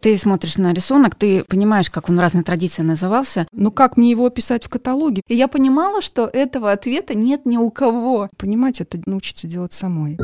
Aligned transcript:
Ты 0.00 0.16
смотришь 0.16 0.58
на 0.58 0.72
рисунок, 0.72 1.16
ты 1.16 1.42
понимаешь, 1.42 1.90
как 1.90 2.08
он 2.08 2.18
в 2.18 2.20
разной 2.20 2.44
традиции 2.44 2.82
назывался. 2.82 3.48
Ну 3.50 3.72
как 3.72 3.96
мне 3.96 4.12
его 4.12 4.26
описать 4.26 4.64
в 4.64 4.68
каталоге? 4.68 5.22
И 5.26 5.34
я 5.34 5.48
понимала, 5.48 6.00
что 6.02 6.30
этого 6.32 6.70
ответа 6.70 7.14
нет 7.14 7.46
ни 7.46 7.56
у 7.56 7.68
кого. 7.72 8.28
Понимать 8.36 8.80
это 8.80 9.00
научиться 9.06 9.48
делать 9.48 9.72
самой. 9.72 10.16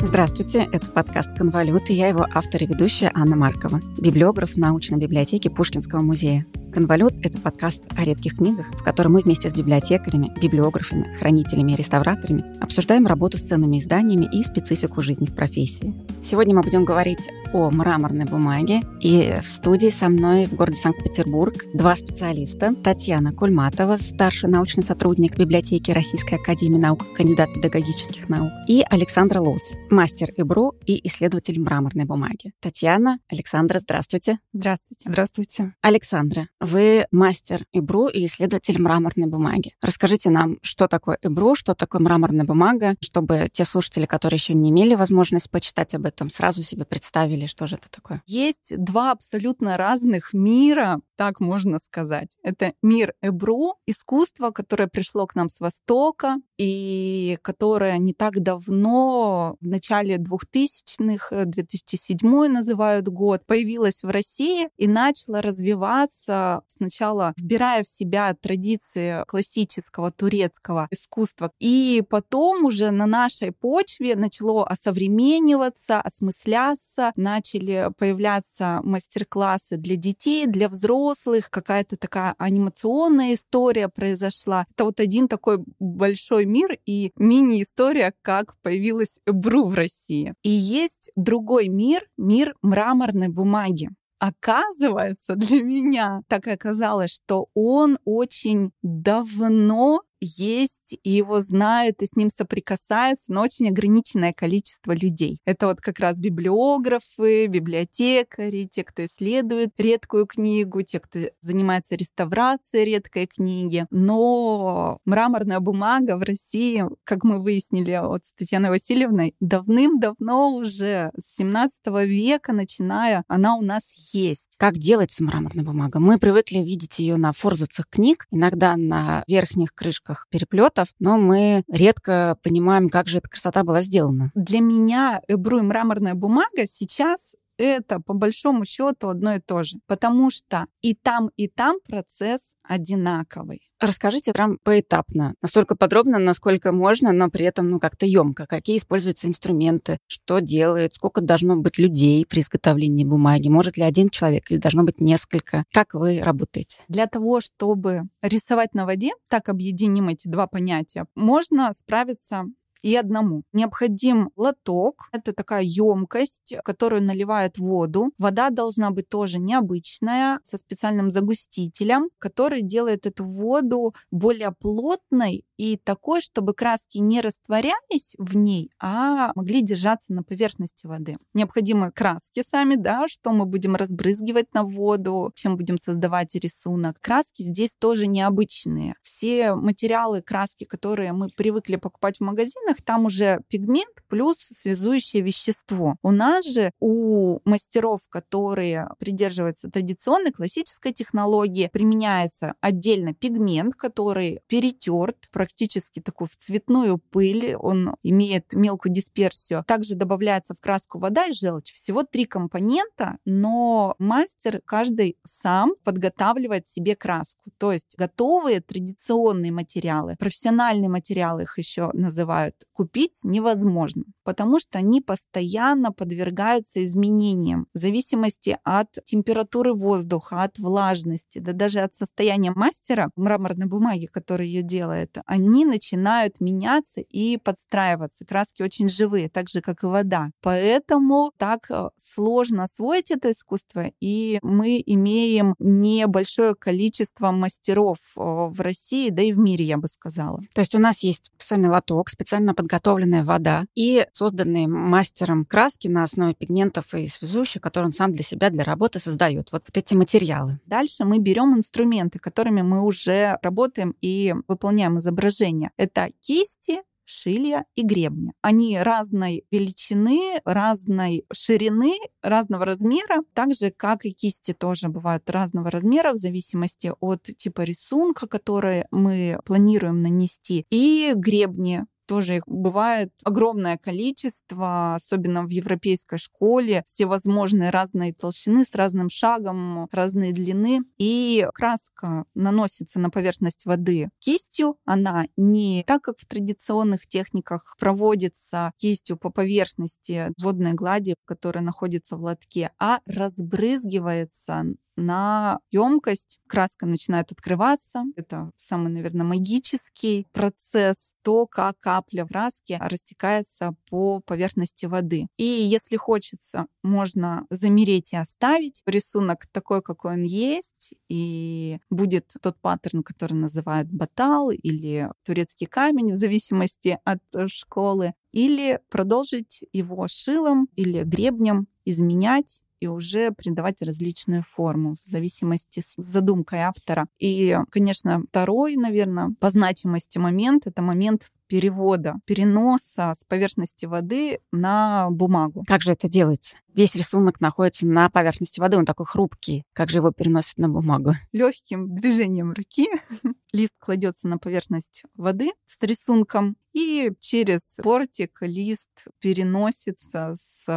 Здравствуйте, 0.00 0.66
это 0.72 0.86
подкаст 0.86 1.36
«Конвалют» 1.36 1.90
и 1.90 1.94
я 1.94 2.08
его 2.08 2.26
автор 2.32 2.62
и 2.62 2.66
ведущая 2.66 3.10
Анна 3.14 3.36
Маркова, 3.36 3.80
библиограф 3.98 4.56
научной 4.56 4.96
библиотеке 4.96 5.50
Пушкинского 5.50 6.00
музея. 6.00 6.46
«Конвалют»— 6.74 7.14
это 7.22 7.40
подкаст 7.40 7.82
о 7.96 8.02
редких 8.02 8.34
книгах, 8.38 8.66
в 8.72 8.82
котором 8.82 9.12
мы 9.12 9.20
вместе 9.20 9.48
с 9.48 9.52
библиотекарями, 9.52 10.32
библиографами, 10.42 11.14
хранителями 11.14 11.70
и 11.70 11.76
реставраторами 11.76 12.44
обсуждаем 12.60 13.06
работу 13.06 13.38
с 13.38 13.42
ценными 13.42 13.78
изданиями 13.78 14.28
и 14.32 14.42
специфику 14.42 15.00
жизни 15.00 15.26
в 15.26 15.36
профессии. 15.36 15.94
Сегодня 16.20 16.56
мы 16.56 16.62
будем 16.62 16.84
говорить 16.84 17.30
о 17.52 17.70
мраморной 17.70 18.24
бумаге, 18.24 18.80
и 19.00 19.36
в 19.40 19.44
студии 19.44 19.90
со 19.90 20.08
мной 20.08 20.46
в 20.46 20.54
городе 20.54 20.78
Санкт-Петербург 20.78 21.64
два 21.74 21.94
специалиста. 21.94 22.74
Татьяна 22.74 23.32
Кульматова, 23.32 23.96
старший 23.96 24.50
научный 24.50 24.82
сотрудник 24.82 25.38
библиотеки 25.38 25.92
Российской 25.92 26.40
Академии 26.40 26.78
Наук, 26.78 27.06
кандидат 27.14 27.54
педагогических 27.54 28.28
наук, 28.28 28.50
и 28.66 28.82
Александра 28.90 29.40
Лоуц, 29.40 29.74
мастер 29.90 30.32
ИБРУ 30.36 30.72
и 30.86 31.06
исследователь 31.06 31.60
мраморной 31.60 32.04
бумаги. 32.04 32.52
Татьяна, 32.58 33.18
Александра, 33.28 33.78
здравствуйте. 33.78 34.38
Здравствуйте. 34.52 35.08
Здравствуйте. 35.08 35.74
Александра, 35.80 36.48
вы 36.64 37.06
мастер 37.10 37.64
ИБРУ 37.72 38.08
и 38.08 38.26
исследователь 38.26 38.80
мраморной 38.80 39.26
бумаги. 39.26 39.72
Расскажите 39.82 40.30
нам, 40.30 40.58
что 40.62 40.88
такое 40.88 41.18
ИБРУ, 41.22 41.54
что 41.54 41.74
такое 41.74 42.00
мраморная 42.00 42.44
бумага, 42.44 42.96
чтобы 43.00 43.48
те 43.52 43.64
слушатели, 43.64 44.06
которые 44.06 44.38
еще 44.38 44.54
не 44.54 44.70
имели 44.70 44.94
возможность 44.94 45.50
почитать 45.50 45.94
об 45.94 46.06
этом, 46.06 46.30
сразу 46.30 46.62
себе 46.62 46.84
представили, 46.84 47.46
что 47.46 47.66
же 47.66 47.76
это 47.76 47.90
такое. 47.90 48.22
Есть 48.26 48.72
два 48.76 49.12
абсолютно 49.12 49.76
разных 49.76 50.32
мира, 50.32 51.00
так 51.16 51.40
можно 51.40 51.78
сказать. 51.78 52.36
Это 52.42 52.74
мир 52.82 53.14
ЭБРУ, 53.22 53.76
искусство, 53.86 54.50
которое 54.50 54.88
пришло 54.88 55.26
к 55.26 55.34
нам 55.34 55.48
с 55.48 55.60
Востока 55.60 56.36
и 56.58 57.38
которое 57.42 57.98
не 57.98 58.12
так 58.12 58.40
давно, 58.40 59.56
в 59.60 59.66
начале 59.66 60.16
2000-х, 60.16 61.44
2007 61.44 62.48
называют 62.48 63.08
год, 63.08 63.44
появилось 63.46 64.02
в 64.02 64.08
России 64.08 64.68
и 64.76 64.86
начало 64.86 65.42
развиваться 65.42 66.62
сначала 66.66 67.32
вбирая 67.36 67.82
в 67.82 67.88
себя 67.88 68.34
традиции 68.34 69.24
классического 69.26 70.10
турецкого 70.10 70.88
искусства, 70.90 71.50
и 71.58 72.02
потом 72.08 72.64
уже 72.64 72.90
на 72.90 73.06
нашей 73.06 73.52
почве 73.52 74.16
начало 74.16 74.66
осовремениваться, 74.66 76.00
осмысляться, 76.00 77.12
начали 77.16 77.90
появляться 77.98 78.80
мастер-классы 78.84 79.76
для 79.76 79.96
детей, 79.96 80.46
для 80.46 80.68
взрослых, 80.68 81.03
какая-то 81.50 81.96
такая 81.96 82.34
анимационная 82.38 83.34
история 83.34 83.88
произошла. 83.88 84.66
Это 84.74 84.84
вот 84.84 85.00
один 85.00 85.28
такой 85.28 85.64
большой 85.78 86.46
мир 86.46 86.78
и 86.86 87.12
мини-история, 87.16 88.12
как 88.22 88.56
появилась 88.62 89.20
БРУ 89.26 89.66
в 89.66 89.74
России. 89.74 90.34
И 90.42 90.50
есть 90.50 91.10
другой 91.16 91.68
мир, 91.68 92.06
мир 92.16 92.54
мраморной 92.62 93.28
бумаги. 93.28 93.90
Оказывается, 94.18 95.34
для 95.36 95.62
меня 95.62 96.22
так 96.28 96.46
оказалось, 96.46 97.10
что 97.10 97.48
он 97.54 97.98
очень 98.04 98.70
давно 98.82 100.02
есть, 100.24 100.98
и 101.02 101.10
его 101.10 101.40
знают, 101.40 102.02
и 102.02 102.06
с 102.06 102.16
ним 102.16 102.30
соприкасаются, 102.30 103.32
но 103.32 103.42
очень 103.42 103.68
ограниченное 103.68 104.32
количество 104.32 104.92
людей. 104.92 105.40
Это 105.44 105.66
вот 105.66 105.80
как 105.80 105.98
раз 106.00 106.18
библиографы, 106.18 107.46
библиотекари, 107.46 108.68
те, 108.70 108.84
кто 108.84 109.04
исследует 109.04 109.70
редкую 109.78 110.26
книгу, 110.26 110.82
те, 110.82 111.00
кто 111.00 111.20
занимается 111.40 111.94
реставрацией 111.94 112.84
редкой 112.84 113.26
книги. 113.26 113.86
Но 113.90 114.98
мраморная 115.04 115.60
бумага 115.60 116.16
в 116.16 116.22
России, 116.22 116.84
как 117.04 117.24
мы 117.24 117.42
выяснили 117.42 118.00
вот 118.02 118.24
с 118.24 118.32
Татьяной 118.32 118.70
Васильевной, 118.70 119.34
давным-давно 119.40 120.54
уже 120.54 121.10
с 121.16 121.36
17 121.36 121.86
века 122.06 122.52
начиная, 122.52 123.24
она 123.28 123.56
у 123.56 123.62
нас 123.62 124.12
есть. 124.12 124.54
Как 124.56 124.74
делается 124.74 125.22
мраморная 125.24 125.64
бумага? 125.64 126.00
Мы 126.00 126.18
привыкли 126.18 126.58
видеть 126.58 126.98
ее 126.98 127.16
на 127.16 127.32
форзацах 127.32 127.86
книг, 127.88 128.26
иногда 128.30 128.76
на 128.76 129.24
верхних 129.26 129.74
крышках 129.74 130.13
крышках 130.14 130.26
переплетов, 130.30 130.88
но 130.98 131.18
мы 131.18 131.62
редко 131.70 132.36
понимаем, 132.42 132.88
как 132.88 133.08
же 133.08 133.18
эта 133.18 133.28
красота 133.28 133.64
была 133.64 133.80
сделана. 133.80 134.30
Для 134.34 134.60
меня 134.60 135.20
эбру 135.28 135.58
и 135.58 135.62
мраморная 135.62 136.14
бумага 136.14 136.66
сейчас 136.66 137.34
это 137.58 138.00
по 138.00 138.14
большому 138.14 138.64
счету 138.64 139.08
одно 139.08 139.34
и 139.34 139.40
то 139.40 139.62
же, 139.62 139.78
потому 139.86 140.30
что 140.30 140.66
и 140.82 140.94
там, 140.94 141.30
и 141.36 141.48
там 141.48 141.76
процесс 141.86 142.54
одинаковый. 142.62 143.70
Расскажите 143.80 144.32
прям 144.32 144.58
поэтапно, 144.62 145.34
настолько 145.42 145.76
подробно, 145.76 146.18
насколько 146.18 146.72
можно, 146.72 147.12
но 147.12 147.28
при 147.28 147.44
этом 147.44 147.68
ну 147.68 147.78
как-то 147.78 148.06
емко. 148.06 148.46
Какие 148.46 148.78
используются 148.78 149.26
инструменты, 149.26 149.98
что 150.06 150.38
делает, 150.38 150.94
сколько 150.94 151.20
должно 151.20 151.56
быть 151.56 151.78
людей 151.78 152.24
при 152.24 152.40
изготовлении 152.40 153.04
бумаги, 153.04 153.48
может 153.48 153.76
ли 153.76 153.82
один 153.82 154.08
человек 154.08 154.50
или 154.50 154.58
должно 154.58 154.84
быть 154.84 155.00
несколько. 155.00 155.64
Как 155.72 155.94
вы 155.94 156.20
работаете? 156.20 156.82
Для 156.88 157.06
того, 157.06 157.40
чтобы 157.40 158.02
рисовать 158.22 158.74
на 158.74 158.86
воде, 158.86 159.10
так 159.28 159.48
объединим 159.48 160.08
эти 160.08 160.28
два 160.28 160.46
понятия, 160.46 161.06
можно 161.14 161.72
справиться 161.74 162.44
и 162.84 162.94
одному. 162.96 163.44
Необходим 163.54 164.30
лоток. 164.36 165.08
Это 165.10 165.32
такая 165.32 165.62
емкость, 165.62 166.54
которую 166.64 167.02
наливают 167.02 167.56
воду. 167.56 168.12
Вода 168.18 168.50
должна 168.50 168.90
быть 168.90 169.08
тоже 169.08 169.38
необычная, 169.38 170.38
со 170.42 170.58
специальным 170.58 171.10
загустителем, 171.10 172.10
который 172.18 172.60
делает 172.60 173.06
эту 173.06 173.24
воду 173.24 173.94
более 174.10 174.52
плотной 174.52 175.46
и 175.56 175.76
такой, 175.76 176.20
чтобы 176.20 176.52
краски 176.52 176.98
не 176.98 177.20
растворялись 177.20 178.14
в 178.18 178.36
ней, 178.36 178.70
а 178.80 179.32
могли 179.34 179.62
держаться 179.62 180.12
на 180.12 180.22
поверхности 180.22 180.86
воды. 180.86 181.16
Необходимы 181.32 181.92
краски 181.92 182.42
сами, 182.42 182.74
да, 182.74 183.06
что 183.08 183.30
мы 183.30 183.46
будем 183.46 183.76
разбрызгивать 183.76 184.52
на 184.52 184.64
воду, 184.64 185.32
чем 185.34 185.56
будем 185.56 185.78
создавать 185.78 186.34
рисунок. 186.34 186.98
Краски 187.00 187.42
здесь 187.42 187.74
тоже 187.78 188.06
необычные. 188.06 188.94
Все 189.02 189.54
материалы, 189.54 190.22
краски, 190.22 190.64
которые 190.64 191.12
мы 191.12 191.28
привыкли 191.28 191.76
покупать 191.76 192.18
в 192.18 192.24
магазинах, 192.24 192.73
там 192.82 193.06
уже 193.06 193.40
пигмент 193.48 194.02
плюс 194.08 194.38
связующее 194.38 195.22
вещество. 195.22 195.96
У 196.02 196.10
нас 196.10 196.46
же, 196.46 196.70
у 196.80 197.40
мастеров, 197.44 198.02
которые 198.08 198.88
придерживаются 198.98 199.70
традиционной 199.70 200.32
классической 200.32 200.92
технологии, 200.92 201.70
применяется 201.72 202.54
отдельно 202.60 203.14
пигмент, 203.14 203.74
который 203.74 204.40
перетерт, 204.46 205.28
практически 205.32 206.00
такую 206.00 206.28
в 206.28 206.36
цветную 206.36 206.98
пыль, 206.98 207.54
он 207.56 207.96
имеет 208.02 208.54
мелкую 208.54 208.92
дисперсию. 208.92 209.64
Также 209.66 209.94
добавляется 209.94 210.54
в 210.54 210.60
краску 210.60 210.98
вода 210.98 211.26
и 211.26 211.32
желчь. 211.32 211.72
Всего 211.72 212.02
три 212.02 212.24
компонента, 212.24 213.18
но 213.24 213.94
мастер 213.98 214.60
каждый 214.64 215.16
сам 215.24 215.74
подготавливает 215.84 216.68
себе 216.68 216.96
краску. 216.96 217.50
То 217.58 217.72
есть 217.72 217.94
готовые 217.98 218.60
традиционные 218.60 219.52
материалы, 219.52 220.16
профессиональные 220.18 220.88
материалы 220.88 221.42
их 221.42 221.58
еще 221.58 221.90
называют, 221.92 222.53
купить 222.72 223.20
невозможно, 223.22 224.04
потому 224.24 224.58
что 224.58 224.78
они 224.78 225.00
постоянно 225.00 225.92
подвергаются 225.92 226.84
изменениям 226.84 227.66
в 227.74 227.78
зависимости 227.78 228.58
от 228.64 228.88
температуры 229.04 229.74
воздуха, 229.74 230.42
от 230.42 230.58
влажности, 230.58 231.38
да 231.38 231.52
даже 231.52 231.80
от 231.80 231.94
состояния 231.94 232.52
мастера 232.54 233.10
мраморной 233.16 233.66
бумаги, 233.66 234.06
который 234.06 234.46
ее 234.46 234.62
делает, 234.62 235.18
они 235.26 235.64
начинают 235.64 236.40
меняться 236.40 237.00
и 237.00 237.36
подстраиваться. 237.36 238.24
Краски 238.24 238.62
очень 238.62 238.88
живые, 238.88 239.28
так 239.28 239.48
же, 239.48 239.60
как 239.60 239.82
и 239.82 239.86
вода. 239.86 240.30
Поэтому 240.40 241.32
так 241.36 241.70
э, 241.70 241.88
сложно 241.96 242.64
освоить 242.64 243.10
это 243.10 243.30
искусство, 243.30 243.90
и 244.00 244.38
мы 244.42 244.82
имеем 244.84 245.54
небольшое 245.58 246.54
количество 246.54 247.30
мастеров 247.30 247.98
э, 248.16 248.20
в 248.20 248.60
России, 248.60 249.10
да 249.10 249.22
и 249.22 249.32
в 249.32 249.38
мире, 249.38 249.64
я 249.64 249.78
бы 249.78 249.88
сказала. 249.88 250.40
То 250.54 250.60
есть 250.60 250.74
у 250.74 250.78
нас 250.78 251.02
есть 251.02 251.30
специальный 251.36 251.68
лоток, 251.68 252.08
специально 252.44 252.54
подготовленная 252.54 253.24
вода 253.24 253.66
и 253.74 254.06
созданные 254.12 254.68
мастером 254.68 255.44
краски 255.44 255.88
на 255.88 256.02
основе 256.02 256.34
пигментов 256.34 256.94
и 256.94 257.06
связующих, 257.06 257.62
которые 257.62 257.86
он 257.86 257.92
сам 257.92 258.12
для 258.12 258.22
себя, 258.22 258.50
для 258.50 258.64
работы 258.64 258.98
создает. 258.98 259.52
Вот, 259.52 259.62
вот 259.66 259.76
эти 259.76 259.94
материалы. 259.94 260.58
Дальше 260.66 261.04
мы 261.04 261.18
берем 261.18 261.56
инструменты, 261.56 262.18
которыми 262.18 262.62
мы 262.62 262.82
уже 262.82 263.38
работаем 263.42 263.94
и 264.02 264.34
выполняем 264.48 264.98
изображения. 264.98 265.70
Это 265.78 266.10
кисти, 266.20 266.80
шилья 267.04 267.64
и 267.76 267.82
гребня. 267.82 268.32
Они 268.42 268.78
разной 268.78 269.44
величины, 269.50 270.40
разной 270.44 271.24
ширины, 271.32 271.94
разного 272.22 272.64
размера, 272.64 273.22
так 273.34 273.54
же, 273.54 273.70
как 273.70 274.04
и 274.04 274.12
кисти 274.12 274.52
тоже 274.52 274.88
бывают 274.88 275.28
разного 275.30 275.70
размера 275.70 276.12
в 276.12 276.16
зависимости 276.16 276.92
от 277.00 277.22
типа 277.22 277.62
рисунка, 277.62 278.26
который 278.26 278.84
мы 278.90 279.38
планируем 279.44 280.00
нанести, 280.00 280.66
и 280.70 281.12
гребни 281.14 281.84
тоже 282.06 282.36
их 282.36 282.42
бывает 282.46 283.12
огромное 283.24 283.76
количество, 283.76 284.94
особенно 284.94 285.44
в 285.44 285.48
европейской 285.48 286.18
школе, 286.18 286.82
всевозможные 286.86 287.70
разные 287.70 288.12
толщины 288.12 288.64
с 288.64 288.74
разным 288.74 289.08
шагом, 289.08 289.88
разные 289.92 290.32
длины. 290.32 290.80
И 290.98 291.46
краска 291.54 292.24
наносится 292.34 292.98
на 292.98 293.10
поверхность 293.10 293.66
воды 293.66 294.10
кистью. 294.18 294.76
Она 294.84 295.26
не 295.36 295.84
так, 295.86 296.02
как 296.02 296.18
в 296.18 296.26
традиционных 296.26 297.06
техниках 297.06 297.76
проводится 297.78 298.72
кистью 298.76 299.16
по 299.16 299.30
поверхности 299.30 300.32
водной 300.40 300.74
глади, 300.74 301.16
которая 301.24 301.64
находится 301.64 302.16
в 302.16 302.22
лотке, 302.22 302.70
а 302.78 303.00
разбрызгивается 303.06 304.64
на 304.96 305.58
емкость. 305.70 306.38
Краска 306.46 306.86
начинает 306.86 307.32
открываться. 307.32 308.04
Это 308.16 308.50
самый, 308.56 308.92
наверное, 308.92 309.24
магический 309.24 310.26
процесс. 310.32 311.12
То, 311.22 311.46
как 311.46 311.78
капля 311.78 312.24
в 312.24 312.28
краске 312.28 312.78
растекается 312.82 313.74
по 313.88 314.20
поверхности 314.20 314.84
воды. 314.84 315.26
И 315.38 315.44
если 315.44 315.96
хочется, 315.96 316.66
можно 316.82 317.46
замереть 317.48 318.12
и 318.12 318.16
оставить 318.16 318.82
рисунок 318.84 319.46
такой, 319.50 319.80
какой 319.80 320.14
он 320.14 320.22
есть, 320.22 320.92
и 321.08 321.78
будет 321.88 322.34
тот 322.42 322.60
паттерн, 322.60 323.02
который 323.02 323.32
называют 323.34 323.90
батал 323.90 324.50
или 324.50 325.10
турецкий 325.24 325.66
камень, 325.66 326.12
в 326.12 326.16
зависимости 326.16 326.98
от 327.04 327.22
школы, 327.46 328.12
или 328.32 328.80
продолжить 328.90 329.62
его 329.72 330.08
шилом 330.08 330.68
или 330.76 331.04
гребнем, 331.04 331.68
изменять 331.84 332.63
и 332.80 332.86
уже 332.86 333.30
придавать 333.32 333.82
различную 333.82 334.42
форму 334.42 334.94
в 334.94 335.06
зависимости 335.06 335.80
с 335.80 335.94
задумкой 335.96 336.60
автора. 336.60 337.06
И, 337.18 337.56
конечно, 337.70 338.22
второй, 338.28 338.76
наверное, 338.76 339.30
по 339.40 339.50
значимости 339.50 340.18
момент— 340.18 340.66
это 340.66 340.82
момент 340.82 341.30
перевода, 341.46 342.16
переноса 342.24 343.14
с 343.16 343.24
поверхности 343.24 343.86
воды 343.86 344.40
на 344.52 345.08
бумагу. 345.10 345.62
Как 345.66 345.82
же 345.82 345.92
это 345.92 346.08
делается? 346.08 346.56
Весь 346.74 346.96
рисунок 346.96 347.40
находится 347.40 347.86
на 347.86 348.10
поверхности 348.10 348.58
воды, 348.58 348.76
он 348.76 348.84
такой 348.84 349.06
хрупкий. 349.06 349.62
Как 349.72 349.90
же 349.90 349.98
его 349.98 350.10
переносят 350.10 350.58
на 350.58 350.68
бумагу? 350.68 351.12
Легким 351.30 351.94
движением 351.94 352.52
руки 352.52 352.88
лист 353.52 353.74
кладется 353.78 354.26
на 354.26 354.38
поверхность 354.38 355.04
воды 355.14 355.52
с 355.64 355.80
рисунком, 355.82 356.56
и 356.72 357.12
через 357.20 357.76
портик 357.84 358.38
лист 358.40 359.06
переносится 359.20 360.34
с 360.36 360.64
э, 360.66 360.72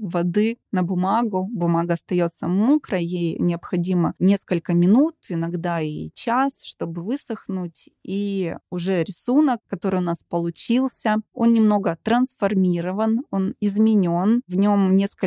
воды 0.00 0.56
на 0.72 0.82
бумагу. 0.82 1.46
Бумага 1.52 1.92
остается 1.92 2.48
мокрой, 2.48 3.04
ей 3.04 3.36
необходимо 3.38 4.14
несколько 4.18 4.72
минут, 4.72 5.16
иногда 5.28 5.82
и 5.82 6.10
час, 6.14 6.62
чтобы 6.64 7.02
высохнуть. 7.02 7.90
И 8.02 8.56
уже 8.70 9.04
рисунок, 9.04 9.60
который 9.68 10.00
у 10.00 10.04
нас 10.04 10.24
получился, 10.26 11.16
он 11.34 11.52
немного 11.52 11.98
трансформирован, 12.02 13.26
он 13.30 13.54
изменен, 13.60 14.40
в 14.48 14.56
нем 14.56 14.96
несколько 14.96 15.25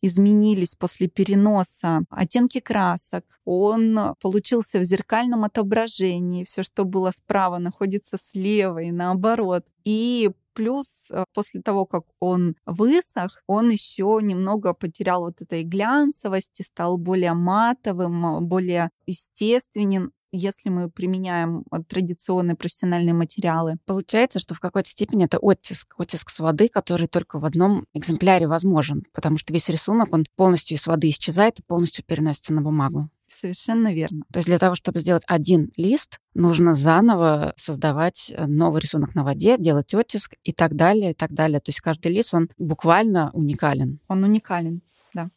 изменились 0.00 0.74
после 0.74 1.08
переноса 1.08 2.02
оттенки 2.10 2.60
красок, 2.60 3.24
он 3.44 4.14
получился 4.20 4.78
в 4.78 4.84
зеркальном 4.84 5.44
отображении, 5.44 6.44
все, 6.44 6.62
что 6.62 6.84
было 6.84 7.12
справа, 7.12 7.58
находится 7.58 8.18
слева 8.18 8.78
и 8.80 8.90
наоборот. 8.90 9.64
И 9.84 10.30
Плюс 10.54 11.08
э, 11.10 11.24
после 11.32 11.62
того, 11.62 11.86
как 11.86 12.04
он 12.20 12.56
высох, 12.66 13.42
он 13.46 13.70
еще 13.70 14.18
немного 14.22 14.74
потерял 14.74 15.22
вот 15.22 15.40
этой 15.40 15.62
глянцевости, 15.62 16.62
стал 16.62 16.98
более 16.98 17.32
матовым, 17.32 18.46
более 18.46 18.90
естественен 19.06 20.12
если 20.32 20.70
мы 20.70 20.90
применяем 20.90 21.64
э, 21.70 21.76
традиционные 21.86 22.56
профессиональные 22.56 23.14
материалы. 23.14 23.76
Получается, 23.86 24.38
что 24.40 24.54
в 24.54 24.60
какой-то 24.60 24.88
степени 24.88 25.26
это 25.26 25.38
оттиск, 25.38 25.94
оттиск 25.98 26.30
с 26.30 26.40
воды, 26.40 26.68
который 26.68 27.06
только 27.06 27.38
в 27.38 27.44
одном 27.44 27.86
экземпляре 27.94 28.46
возможен, 28.46 29.04
потому 29.12 29.38
что 29.38 29.52
весь 29.52 29.68
рисунок, 29.68 30.12
он 30.12 30.24
полностью 30.36 30.76
из 30.76 30.86
воды 30.86 31.08
исчезает 31.10 31.60
и 31.60 31.62
полностью 31.62 32.04
переносится 32.04 32.52
на 32.52 32.62
бумагу. 32.62 33.08
Совершенно 33.26 33.92
верно. 33.92 34.24
То 34.32 34.38
есть 34.38 34.46
для 34.46 34.58
того, 34.58 34.74
чтобы 34.74 35.00
сделать 35.00 35.22
один 35.26 35.70
лист, 35.76 36.18
нужно 36.34 36.74
заново 36.74 37.52
создавать 37.56 38.32
э, 38.34 38.46
новый 38.46 38.80
рисунок 38.80 39.14
на 39.14 39.24
воде, 39.24 39.56
делать 39.58 39.94
оттиск 39.94 40.34
и 40.42 40.52
так 40.52 40.76
далее, 40.76 41.12
и 41.12 41.14
так 41.14 41.32
далее. 41.32 41.60
То 41.60 41.70
есть 41.70 41.80
каждый 41.80 42.12
лист, 42.12 42.34
он 42.34 42.50
буквально 42.58 43.30
уникален. 43.32 44.00
Он 44.08 44.24
уникален, 44.24 44.82
да. 45.14 45.30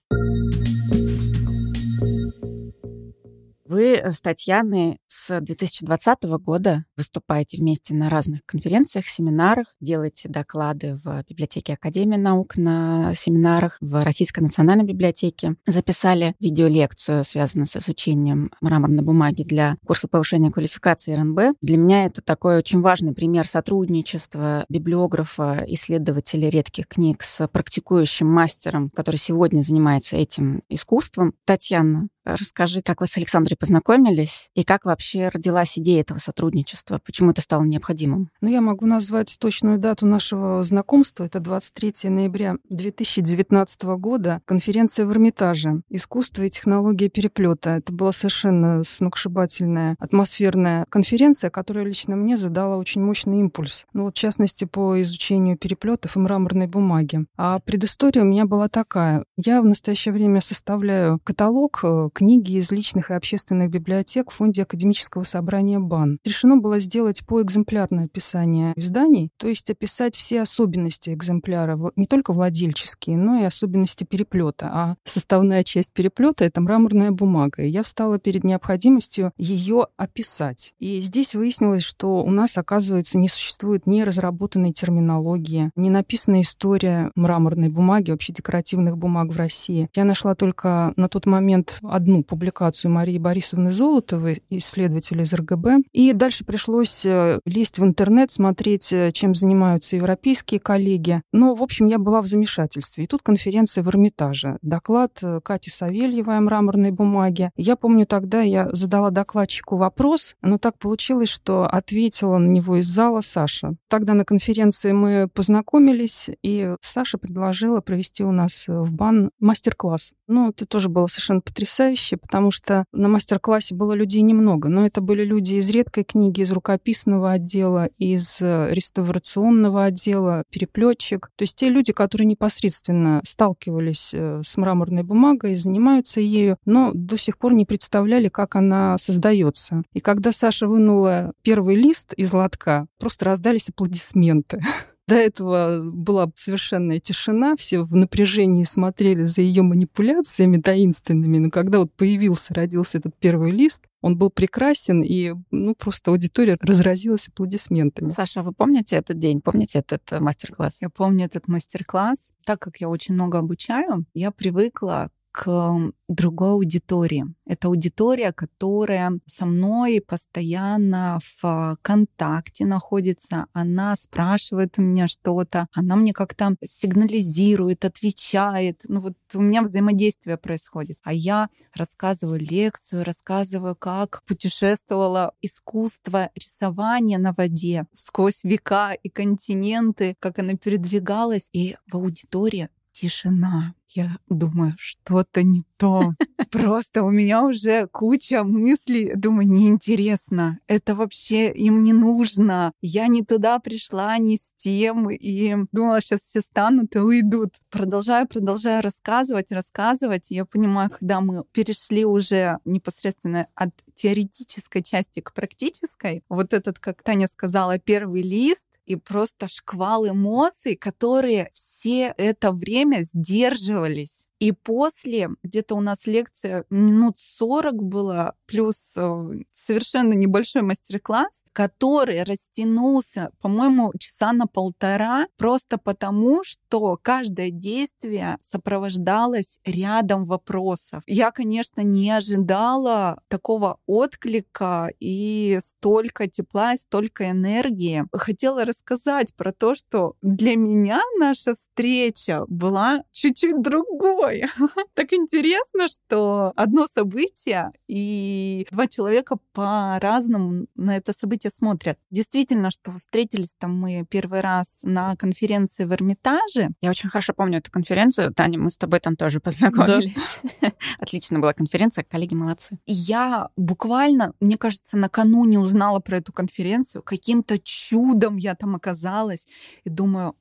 Вы 3.65 3.95
с 3.95 4.21
Татьяной 4.21 4.99
с 5.15 5.39
2020 5.39 6.23
года 6.39 6.83
выступаете 6.97 7.57
вместе 7.57 7.95
на 7.95 8.09
разных 8.09 8.41
конференциях, 8.45 9.07
семинарах, 9.07 9.73
делаете 9.79 10.27
доклады 10.27 10.99
в 11.01 11.23
библиотеке 11.29 11.73
Академии 11.73 12.17
наук 12.17 12.57
на 12.57 13.13
семинарах, 13.13 13.77
в 13.79 14.03
Российской 14.03 14.41
национальной 14.41 14.83
библиотеке. 14.83 15.55
Записали 15.65 16.35
видеолекцию, 16.41 17.23
связанную 17.23 17.65
с 17.65 17.77
изучением 17.77 18.51
мраморной 18.59 19.03
бумаги 19.03 19.43
для 19.43 19.77
курса 19.85 20.09
повышения 20.09 20.51
квалификации 20.51 21.13
РНБ. 21.13 21.57
Для 21.61 21.77
меня 21.77 22.05
это 22.05 22.21
такой 22.21 22.57
очень 22.57 22.81
важный 22.81 23.13
пример 23.13 23.47
сотрудничества 23.47 24.65
библиографа, 24.67 25.63
исследователя 25.67 26.49
редких 26.49 26.87
книг 26.87 27.23
с 27.23 27.47
практикующим 27.47 28.27
мастером, 28.27 28.89
который 28.89 29.17
сегодня 29.17 29.61
занимается 29.61 30.17
этим 30.17 30.61
искусством. 30.67 31.33
Татьяна, 31.45 32.09
Расскажи, 32.25 32.81
как 32.81 33.01
вы 33.01 33.07
с 33.07 33.17
Александрой 33.17 33.55
познакомились 33.55 34.49
и 34.55 34.63
как 34.63 34.85
вообще 34.85 35.04
родилась 35.13 35.77
идея 35.77 36.01
этого 36.01 36.17
сотрудничества? 36.17 36.99
Почему 37.05 37.31
это 37.31 37.41
стало 37.41 37.63
необходимым? 37.63 38.29
Ну, 38.41 38.49
я 38.49 38.61
могу 38.61 38.85
назвать 38.85 39.37
точную 39.39 39.77
дату 39.77 40.05
нашего 40.05 40.63
знакомства. 40.63 41.25
Это 41.25 41.39
23 41.39 42.09
ноября 42.09 42.55
2019 42.69 43.83
года. 43.97 44.41
Конференция 44.45 45.05
в 45.05 45.11
Эрмитаже. 45.11 45.81
Искусство 45.89 46.43
и 46.43 46.49
технология 46.49 47.09
переплета. 47.09 47.71
Это 47.71 47.93
была 47.93 48.11
совершенно 48.11 48.83
сногсшибательная 48.83 49.95
атмосферная 49.99 50.85
конференция, 50.89 51.49
которая 51.49 51.85
лично 51.85 52.15
мне 52.15 52.37
задала 52.37 52.77
очень 52.77 53.01
мощный 53.01 53.39
импульс. 53.39 53.85
Ну, 53.93 54.05
вот, 54.05 54.15
в 54.15 54.19
частности, 54.19 54.65
по 54.65 55.01
изучению 55.01 55.57
переплетов 55.57 56.15
и 56.15 56.19
мраморной 56.19 56.67
бумаги. 56.67 57.25
А 57.37 57.59
предыстория 57.59 58.23
у 58.23 58.25
меня 58.25 58.45
была 58.45 58.67
такая. 58.67 59.25
Я 59.37 59.61
в 59.61 59.65
настоящее 59.65 60.13
время 60.13 60.41
составляю 60.41 61.19
каталог 61.23 61.79
э, 61.83 62.09
книги 62.13 62.57
из 62.57 62.71
личных 62.71 63.11
и 63.11 63.13
общественных 63.13 63.69
библиотек 63.69 64.31
в 64.31 64.35
фонде 64.35 64.63
академического 64.95 65.23
собрания 65.23 65.79
БАН. 65.79 66.19
Решено 66.23 66.57
было 66.57 66.79
сделать 66.79 67.25
поэкземплярное 67.25 68.05
описание 68.05 68.73
изданий, 68.75 69.29
то 69.37 69.47
есть 69.47 69.69
описать 69.69 70.15
все 70.15 70.41
особенности 70.41 71.09
экземпляра, 71.13 71.79
не 71.95 72.07
только 72.07 72.33
владельческие, 72.33 73.17
но 73.17 73.37
и 73.37 73.43
особенности 73.43 74.03
переплета. 74.03 74.69
А 74.71 74.95
составная 75.03 75.63
часть 75.63 75.91
переплета— 75.91 76.43
это 76.45 76.61
мраморная 76.61 77.11
бумага. 77.11 77.63
И 77.63 77.69
я 77.69 77.83
встала 77.83 78.19
перед 78.19 78.43
необходимостью 78.43 79.31
ее 79.37 79.87
описать. 79.97 80.73
И 80.79 80.99
здесь 81.01 81.35
выяснилось, 81.35 81.83
что 81.83 82.23
у 82.23 82.31
нас, 82.31 82.57
оказывается, 82.57 83.17
не 83.17 83.27
существует 83.27 83.87
ни 83.87 84.01
разработанной 84.01 84.71
терминологии, 84.71 85.71
не 85.75 85.89
написана 85.89 86.41
история 86.41 87.11
мраморной 87.15 87.69
бумаги, 87.69 88.11
вообще 88.11 88.33
декоративных 88.33 88.97
бумаг 88.97 89.33
в 89.33 89.37
России. 89.37 89.89
Я 89.95 90.05
нашла 90.05 90.35
только 90.35 90.93
на 90.95 91.09
тот 91.09 91.25
момент 91.25 91.79
одну 91.83 92.23
публикацию 92.23 92.91
Марии 92.91 93.17
Борисовны 93.17 93.71
Золотовой, 93.71 94.41
исследователя 94.85 95.23
из 95.23 95.33
РГБ. 95.33 95.83
И 95.91 96.13
дальше 96.13 96.45
пришлось 96.45 97.05
э, 97.05 97.39
лезть 97.45 97.79
в 97.79 97.83
интернет, 97.83 98.31
смотреть, 98.31 98.91
э, 98.93 99.11
чем 99.11 99.35
занимаются 99.35 99.95
европейские 99.95 100.59
коллеги. 100.59 101.21
Но, 101.31 101.55
в 101.55 101.63
общем, 101.63 101.87
я 101.87 101.97
была 101.97 102.21
в 102.21 102.27
замешательстве. 102.27 103.03
И 103.03 103.07
тут 103.07 103.21
конференция 103.21 103.83
в 103.83 103.89
Эрмитаже. 103.89 104.57
Доклад 104.61 105.19
э, 105.23 105.39
Кати 105.43 105.69
Савельевой 105.69 106.37
о 106.37 106.41
мраморной 106.41 106.91
бумаге. 106.91 107.51
Я 107.55 107.75
помню, 107.75 108.05
тогда 108.05 108.41
я 108.41 108.69
задала 108.71 109.09
докладчику 109.09 109.77
вопрос, 109.77 110.35
но 110.41 110.57
так 110.57 110.77
получилось, 110.77 111.29
что 111.29 111.65
ответила 111.65 112.37
на 112.37 112.47
него 112.47 112.77
из 112.77 112.85
зала 112.85 113.21
Саша. 113.21 113.75
Тогда 113.89 114.13
на 114.13 114.25
конференции 114.25 114.91
мы 114.91 115.27
познакомились, 115.33 116.29
и 116.43 116.75
Саша 116.81 117.17
предложила 117.17 117.81
провести 117.81 118.23
у 118.23 118.31
нас 118.31 118.65
в 118.67 118.91
БАН 118.91 119.31
мастер-класс. 119.39 120.13
Ну, 120.27 120.49
это 120.49 120.65
тоже 120.65 120.89
было 120.89 121.07
совершенно 121.07 121.41
потрясающе, 121.41 122.17
потому 122.17 122.51
что 122.51 122.85
на 122.91 123.07
мастер-классе 123.07 123.75
было 123.75 123.93
людей 123.93 124.21
немного. 124.21 124.69
Но 124.75 124.85
это 124.85 124.99
были 124.99 125.23
люди 125.23 125.55
из 125.55 125.69
редкой 125.69 126.03
книги, 126.03 126.41
из 126.41 126.51
рукописного 126.51 127.31
отдела, 127.31 127.85
из 127.97 128.41
э, 128.41 128.67
реставрационного 128.71 129.85
отдела, 129.85 130.43
переплетчик. 130.49 131.31
То 131.37 131.43
есть 131.43 131.55
те 131.55 131.69
люди, 131.69 131.93
которые 131.93 132.25
непосредственно 132.25 133.21
сталкивались 133.23 134.09
э, 134.13 134.41
с 134.45 134.57
мраморной 134.57 135.03
бумагой, 135.03 135.55
занимаются 135.55 136.19
ею, 136.19 136.57
но 136.65 136.91
до 136.93 137.17
сих 137.17 137.37
пор 137.37 137.53
не 137.53 137.65
представляли, 137.65 138.27
как 138.27 138.57
она 138.57 138.97
создается. 138.97 139.83
И 139.93 140.01
когда 140.01 140.33
Саша 140.33 140.67
вынула 140.67 141.31
первый 141.41 141.77
лист 141.77 142.11
из 142.11 142.33
лотка, 142.33 142.87
просто 142.99 143.23
раздались 143.23 143.69
аплодисменты. 143.69 144.59
До 145.07 145.15
этого 145.15 145.81
была 145.83 146.31
совершенная 146.33 146.99
тишина, 146.99 147.55
все 147.55 147.81
в 147.81 147.95
напряжении 147.95 148.63
смотрели 148.63 149.21
за 149.21 149.41
ее 149.41 149.61
манипуляциями 149.61 150.59
таинственными, 150.59 151.37
но 151.37 151.51
когда 151.51 151.77
вот 151.79 151.93
появился, 151.93 152.55
родился 152.55 152.97
этот 152.97 153.15
первый 153.15 153.51
лист, 153.51 153.83
он 154.01 154.17
был 154.17 154.29
прекрасен, 154.31 155.01
и 155.03 155.33
ну, 155.51 155.75
просто 155.75 156.11
аудитория 156.11 156.57
разразилась 156.61 157.27
аплодисментами. 157.27 158.07
Саша, 158.07 158.41
вы 158.41 158.51
помните 158.51 158.95
этот 158.95 159.17
день? 159.17 159.41
Помните 159.41 159.79
этот 159.79 160.11
э, 160.11 160.19
мастер-класс? 160.19 160.77
Я 160.81 160.89
помню 160.89 161.25
этот 161.25 161.47
мастер-класс. 161.47 162.29
Так 162.45 162.59
как 162.59 162.77
я 162.77 162.87
очень 162.87 163.15
много 163.15 163.39
обучаю, 163.39 164.05
я 164.13 164.29
привыкла 164.29 165.09
к 165.35 165.91
другой 166.07 166.51
аудитории. 166.51 167.25
Это 167.45 167.67
аудитория, 167.67 168.31
которая 168.31 169.19
со 169.25 169.45
мной 169.45 169.99
постоянно 169.99 171.19
в 171.41 171.77
контакте 171.81 172.65
находится. 172.65 173.47
Она 173.51 173.97
спрашивает 173.97 174.75
у 174.77 174.81
меня 174.81 175.09
что-то, 175.09 175.67
она 175.73 175.97
мне 175.97 176.13
как-то 176.13 176.55
сигнализирует, 176.63 177.83
отвечает. 177.83 178.83
Ну 178.87 179.01
вот 179.01 179.15
у 179.33 179.41
меня 179.41 179.61
взаимодействие 179.61 180.37
происходит. 180.37 180.99
А 181.03 181.11
я 181.11 181.49
рассказываю 181.73 182.39
лекцию, 182.39 183.03
рассказываю, 183.03 183.75
как 183.75 184.23
путешествовало 184.25 185.33
искусство 185.41 186.29
рисования 186.35 187.17
на 187.17 187.33
воде 187.33 187.87
сквозь 187.91 188.45
века 188.45 188.93
и 188.93 189.09
континенты, 189.09 190.15
как 190.19 190.39
она 190.39 190.53
передвигалась. 190.53 191.49
И 191.51 191.75
в 191.87 191.97
аудитории 191.97 192.69
тишина. 192.95 193.75
Я 193.89 194.17
думаю, 194.27 194.73
что-то 194.77 195.43
не 195.43 195.63
то. 195.77 196.13
Просто 196.51 197.03
у 197.03 197.11
меня 197.11 197.43
уже 197.43 197.87
куча 197.87 198.43
мыслей. 198.43 199.13
Думаю, 199.15 199.47
неинтересно. 199.47 200.59
Это 200.67 200.95
вообще 200.95 201.51
им 201.51 201.81
не 201.81 201.93
нужно. 201.93 202.71
Я 202.81 203.07
не 203.07 203.23
туда 203.23 203.59
пришла, 203.59 204.17
не 204.17 204.37
с 204.37 204.49
тем. 204.57 205.09
И 205.09 205.55
думала, 205.71 206.01
сейчас 206.01 206.21
все 206.21 206.41
станут 206.41 206.95
и 206.95 206.99
уйдут. 206.99 207.55
Продолжаю, 207.69 208.27
продолжаю 208.27 208.81
рассказывать, 208.81 209.51
рассказывать. 209.51 210.27
Я 210.29 210.45
понимаю, 210.45 210.89
когда 210.89 211.21
мы 211.21 211.43
перешли 211.51 212.05
уже 212.05 212.59
непосредственно 212.65 213.47
от 213.55 213.71
теоретической 213.95 214.83
части 214.83 215.19
к 215.19 215.33
практической, 215.33 216.23
вот 216.27 216.53
этот, 216.53 216.79
как 216.79 217.03
Таня 217.03 217.27
сказала, 217.27 217.79
первый 217.79 218.23
лист, 218.23 218.65
и 218.85 218.95
просто 218.95 219.47
шквал 219.47 220.07
эмоций, 220.07 220.75
которые 220.75 221.49
все 221.53 222.13
это 222.17 222.51
время 222.51 223.03
сдерживались. 223.03 224.27
И 224.45 224.51
после, 224.51 225.29
где-то 225.41 225.73
у 225.73 225.81
нас 225.81 226.05
лекция 226.05 226.65
минут 226.69 227.15
40 227.17 227.81
было, 227.81 228.35
плюс 228.45 228.93
э, 228.95 229.25
совершенно 229.49 230.13
небольшой 230.13 230.61
мастер-класс, 230.61 231.43
который 231.51 232.21
растянулся, 232.21 233.31
по-моему, 233.41 233.91
часа 233.97 234.33
на 234.33 234.45
полтора, 234.45 235.25
просто 235.37 235.79
потому, 235.79 236.43
что 236.43 236.99
каждое 237.01 237.49
действие 237.49 238.37
сопровождалось 238.39 239.57
рядом 239.65 240.25
вопросов. 240.25 241.01
Я, 241.07 241.31
конечно, 241.31 241.81
не 241.81 242.11
ожидала 242.11 243.19
такого 243.27 243.79
отклика 243.87 244.91
и 244.99 245.59
столько 245.65 246.27
тепла, 246.27 246.75
и 246.75 246.77
столько 246.77 247.31
энергии. 247.31 248.03
Хотела 248.13 248.63
рассказать 248.63 249.33
про 249.33 249.51
то, 249.51 249.73
что 249.73 250.13
для 250.21 250.55
меня 250.55 251.01
наша 251.17 251.55
встреча 251.55 252.43
была 252.47 253.01
чуть-чуть 253.11 253.59
другой 253.59 254.34
другой. 254.39 254.51
так 254.93 255.13
интересно, 255.13 255.87
что 255.87 256.53
одно 256.55 256.87
событие 256.87 257.71
и 257.87 258.67
два 258.71 258.87
человека 258.87 259.37
по-разному 259.53 260.67
на 260.75 260.97
это 260.97 261.13
событие 261.13 261.51
смотрят. 261.51 261.97
Действительно, 262.11 262.71
что 262.71 262.93
встретились 262.97 263.53
там 263.57 263.77
мы 263.77 264.05
первый 264.09 264.41
раз 264.41 264.79
на 264.83 265.15
конференции 265.15 265.85
в 265.85 265.93
Эрмитаже. 265.93 266.69
Я 266.81 266.89
очень 266.89 267.09
хорошо 267.09 267.33
помню 267.33 267.59
эту 267.59 267.71
конференцию. 267.71 268.33
Таня, 268.33 268.59
мы 268.59 268.69
с 268.69 268.77
тобой 268.77 268.99
там 268.99 269.15
тоже 269.15 269.39
познакомились. 269.39 270.15
Да. 270.61 270.71
Отлично 270.99 271.39
была 271.39 271.53
конференция, 271.53 272.03
коллеги 272.03 272.33
молодцы. 272.33 272.77
И 272.85 272.93
я 272.93 273.49
буквально, 273.55 274.33
мне 274.39 274.57
кажется, 274.57 274.97
накануне 274.97 275.59
узнала 275.59 275.99
про 275.99 276.17
эту 276.17 276.31
конференцию. 276.31 277.03
Каким-то 277.03 277.59
чудом 277.59 278.37
я 278.37 278.55
там 278.55 278.75
оказалась. 278.75 279.47
И 279.83 279.89
думаю, 279.89 280.35